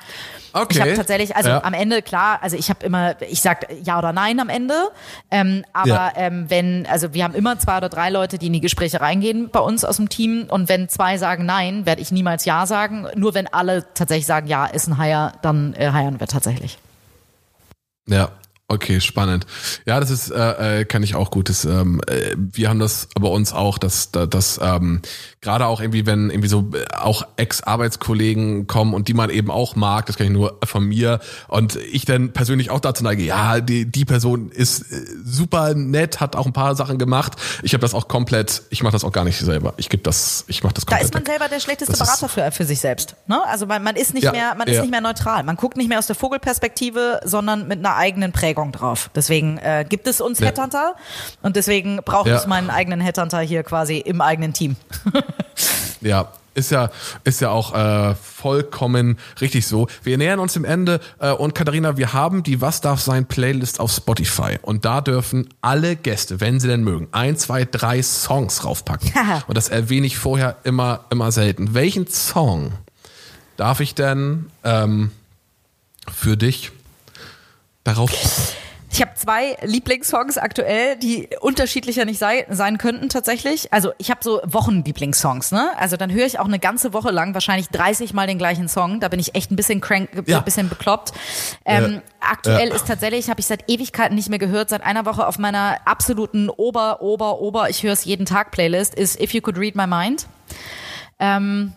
[0.57, 0.75] Okay.
[0.75, 1.63] ich habe tatsächlich, also Ja.
[1.63, 4.89] am Ende, klar, also ich habe immer, ich sag ja oder nein am Ende,
[5.29, 6.13] ähm, aber Ja.
[6.15, 9.49] ähm, wenn, also wir haben immer zwei oder drei Leute, die in die Gespräche reingehen
[9.49, 13.05] bei uns aus dem Team und wenn zwei sagen nein, werde ich niemals ja sagen.
[13.15, 16.77] Nur wenn alle tatsächlich sagen, ja, ist ein Hire, dann äh, hiren wir tatsächlich.
[18.07, 18.29] Ja.
[18.67, 19.45] Okay, spannend.
[19.85, 21.49] Ja, das ist, äh, äh kann ich auch gut.
[21.49, 25.03] Das, ähm, äh, wir haben das bei uns auch, dass, dass ähm,
[25.39, 29.75] gerade auch irgendwie, wenn irgendwie so äh, auch Ex-Arbeitskollegen kommen und die man eben auch
[29.75, 33.59] mag, das kann ich nur von mir und ich dann persönlich auch dazu neige, ja,
[33.59, 34.83] die, die Person ist
[35.23, 37.33] super nett, hat auch ein paar Sachen gemacht.
[37.61, 39.75] Ich habe das auch komplett, ich mache das auch gar nicht selber.
[39.77, 41.03] Ich gebe das, ich mache das komplett.
[41.03, 41.27] Da ist man weg.
[41.33, 43.15] selber der schlechteste das Berater für, für sich selbst.
[43.27, 43.39] Ne?
[43.45, 44.73] Also man, man ist nicht ja, mehr, man ja.
[44.73, 45.43] ist nicht mehr neutral.
[45.43, 49.09] Man guckt nicht mehr aus der Vogelperspektive, sondern mit einer eigenen Prägung Prägung drauf.
[49.13, 50.47] Deswegen äh, gibt es uns ja.
[50.47, 50.95] Headhunter
[51.41, 52.39] und deswegen brauche ja.
[52.39, 54.75] ich meinen eigenen Headhunter hier quasi im eigenen Team.
[56.01, 56.89] ja, ist ja,
[57.25, 59.87] ist ja auch äh, vollkommen richtig so.
[60.03, 63.81] Wir nähern uns dem Ende äh, und Katharina, wir haben die Was darf sein Playlist
[63.81, 68.63] auf Spotify und da dürfen alle Gäste, wenn sie denn mögen, ein, zwei, drei Songs
[68.63, 69.11] raufpacken.
[69.47, 71.73] und das erwähne ich vorher immer, immer selten.
[71.73, 72.71] Welchen Song
[73.57, 75.11] darf ich denn ähm,
[76.07, 76.71] für dich
[77.85, 78.11] darauf?
[78.95, 83.73] Ich habe zwei Lieblingssongs aktuell, die unterschiedlicher nicht sei, sein könnten tatsächlich.
[83.73, 85.71] Also ich habe so Wochenlieblingssongs, ne?
[85.77, 89.01] Also dann höre ich auch eine ganze Woche lang wahrscheinlich 30 Mal den gleichen Song.
[89.01, 90.37] Da bin ich echt ein bisschen crank, ja.
[90.37, 91.11] ein bisschen bekloppt.
[91.65, 92.01] Ähm, ja.
[92.21, 92.73] Aktuell ja.
[92.73, 96.49] ist tatsächlich, habe ich seit Ewigkeiten nicht mehr gehört, seit einer Woche auf meiner absoluten
[96.49, 99.87] Ober, Ober, Ober, ich höre es jeden Tag Playlist, ist If You Could Read My
[99.87, 100.25] Mind.
[101.19, 101.73] Ähm,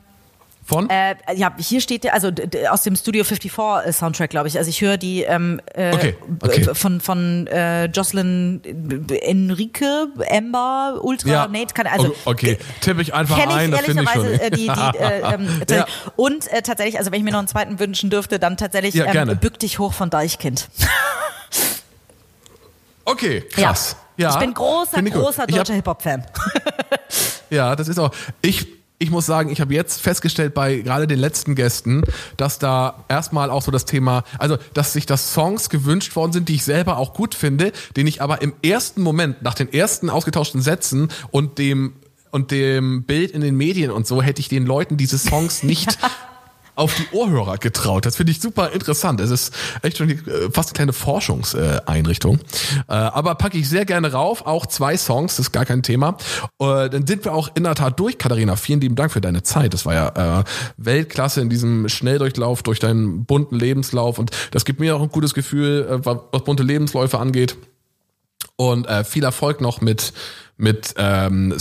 [0.69, 0.91] von?
[0.91, 2.31] Äh, ja, hier steht also
[2.71, 4.59] aus dem Studio 54 äh, Soundtrack, glaube ich.
[4.59, 6.75] Also ich höre die ähm, äh, okay, okay.
[6.75, 8.61] von von äh, Jocelyn
[9.23, 11.49] Enrique, Ember, Ultra, ja.
[11.49, 14.27] Nate, kann also okay, tippe ich einfach kenn ich ein, das finde ich schon.
[14.27, 15.87] Äh, die, die, äh, ähm, ja.
[16.17, 19.07] Und äh, tatsächlich, also wenn ich mir noch einen zweiten wünschen dürfte, dann tatsächlich ja,
[19.07, 20.69] ähm, Bück dich hoch von Deichkind.
[23.07, 23.97] okay, krass.
[24.19, 24.31] Ja.
[24.31, 26.27] Ich bin großer, großer deutscher Hip-Hop-Fan.
[27.51, 28.11] ja, das ist auch.
[28.43, 32.03] Ich ich muss sagen, ich habe jetzt festgestellt bei gerade den letzten Gästen,
[32.37, 36.49] dass da erstmal auch so das Thema, also dass sich das Songs gewünscht worden sind,
[36.49, 40.11] die ich selber auch gut finde, den ich aber im ersten Moment, nach den ersten
[40.11, 41.93] ausgetauschten Sätzen und dem
[42.31, 45.97] und dem Bild in den Medien und so hätte ich den Leuten diese Songs nicht
[46.79, 48.07] auf die Ohrhörer getraut.
[48.07, 49.21] Das finde ich super interessant.
[49.21, 49.53] Es ist
[49.83, 52.39] echt schon die, äh, fast eine kleine Forschungseinrichtung.
[52.89, 54.47] Äh, aber packe ich sehr gerne rauf.
[54.47, 56.17] Auch zwei Songs, das ist gar kein Thema.
[56.61, 58.55] Äh, dann sind wir auch in der Tat durch, Katharina.
[58.55, 59.75] Vielen lieben Dank für deine Zeit.
[59.75, 60.45] Das war ja
[60.77, 64.19] Weltklasse in diesem Schnelldurchlauf durch deinen bunten Lebenslauf.
[64.19, 67.57] Und das gibt mir auch ein gutes Gefühl, was bunte Lebensläufe angeht.
[68.57, 70.13] Und viel Erfolg noch mit,
[70.57, 71.55] mit ähm,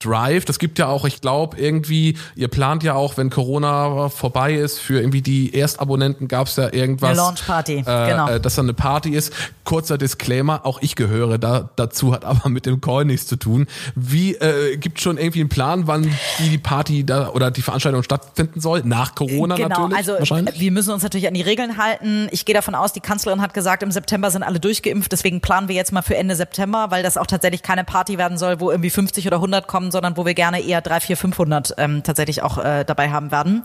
[0.00, 4.54] Drive, das gibt ja auch, ich glaube, irgendwie, ihr plant ja auch, wenn Corona vorbei
[4.54, 7.10] ist, für irgendwie die Erstabonnenten gab es ja irgendwas.
[7.10, 8.28] Eine Launchparty, äh, genau.
[8.28, 9.32] Äh, dass da eine Party ist.
[9.64, 13.66] Kurzer Disclaimer, auch ich gehöre da dazu, hat aber mit dem Call nichts zu tun.
[13.96, 18.04] Wie, äh, gibt schon irgendwie einen Plan, wann die, die Party da oder die Veranstaltung
[18.04, 18.82] stattfinden soll?
[18.84, 19.96] Nach Corona genau, natürlich?
[19.96, 20.60] Also wahrscheinlich?
[20.60, 22.28] wir müssen uns natürlich an die Regeln halten.
[22.30, 25.66] Ich gehe davon aus, die Kanzlerin hat gesagt, im September sind alle durchgeimpft, deswegen planen
[25.66, 28.70] wir jetzt mal für Ende September, weil das auch tatsächlich keine Party werden soll, wo
[28.70, 32.02] irgendwie 50 oder 100 kommen haben, sondern wo wir gerne eher 3, 4, 500 ähm,
[32.02, 33.62] tatsächlich auch äh, dabei haben werden.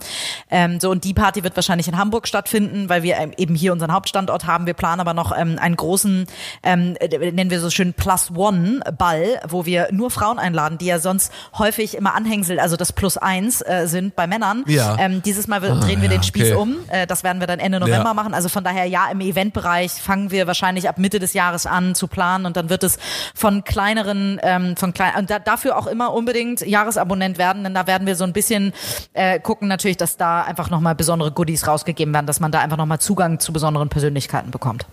[0.50, 3.72] Ähm, so und die Party wird wahrscheinlich in Hamburg stattfinden, weil wir ähm, eben hier
[3.72, 4.66] unseren Hauptstandort haben.
[4.66, 6.26] Wir planen aber noch ähm, einen großen,
[6.62, 10.86] ähm, äh, nennen wir so schön Plus One Ball, wo wir nur Frauen einladen, die
[10.86, 14.64] ja sonst häufig immer Anhängsel, also das Plus Eins äh, sind bei Männern.
[14.66, 14.96] Ja.
[14.98, 16.54] Ähm, dieses Mal ah, drehen wir ja, den Spieß okay.
[16.54, 16.76] um.
[16.88, 18.14] Äh, das werden wir dann Ende November ja.
[18.14, 18.34] machen.
[18.34, 22.08] Also von daher ja, im Eventbereich fangen wir wahrscheinlich ab Mitte des Jahres an zu
[22.08, 22.98] planen und dann wird es
[23.34, 27.86] von kleineren, ähm, von klein und da, dafür auch immer unbedingt Jahresabonnent werden, denn da
[27.86, 28.72] werden wir so ein bisschen
[29.12, 32.76] äh, gucken natürlich, dass da einfach nochmal besondere Goodies rausgegeben werden, dass man da einfach
[32.76, 34.86] nochmal Zugang zu besonderen Persönlichkeiten bekommt.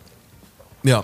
[0.84, 1.04] Ja,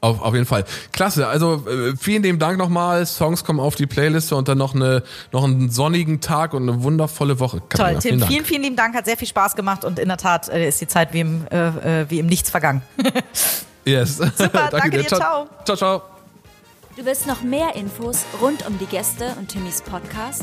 [0.00, 0.64] auf, auf jeden Fall.
[0.92, 1.26] Klasse.
[1.26, 3.04] Also äh, vielen lieben Dank nochmal.
[3.04, 5.02] Songs kommen auf die Playliste und dann noch, eine,
[5.32, 7.60] noch einen sonnigen Tag und eine wundervolle Woche.
[7.68, 8.18] Katharina, Toll, Tim.
[8.18, 8.94] Vielen, vielen, vielen lieben Dank.
[8.94, 11.46] Hat sehr viel Spaß gemacht und in der Tat äh, ist die Zeit wie im,
[11.50, 12.82] äh, äh wie im Nichts vergangen.
[13.84, 14.16] yes.
[14.36, 15.08] Super, danke, danke dir.
[15.08, 15.48] Ciao.
[15.64, 16.17] Ciao, ciao.
[16.98, 20.42] Du willst noch mehr Infos rund um die Gäste und Timmys Podcast?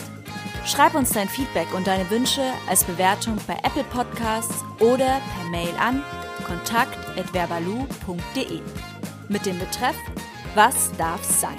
[0.66, 5.74] Schreib uns dein Feedback und deine Wünsche als Bewertung bei Apple Podcasts oder per Mail
[5.78, 6.01] an
[6.47, 8.62] kontakt@verbalu.de
[9.28, 9.97] mit dem Betreff
[10.53, 11.58] Was darf's sein?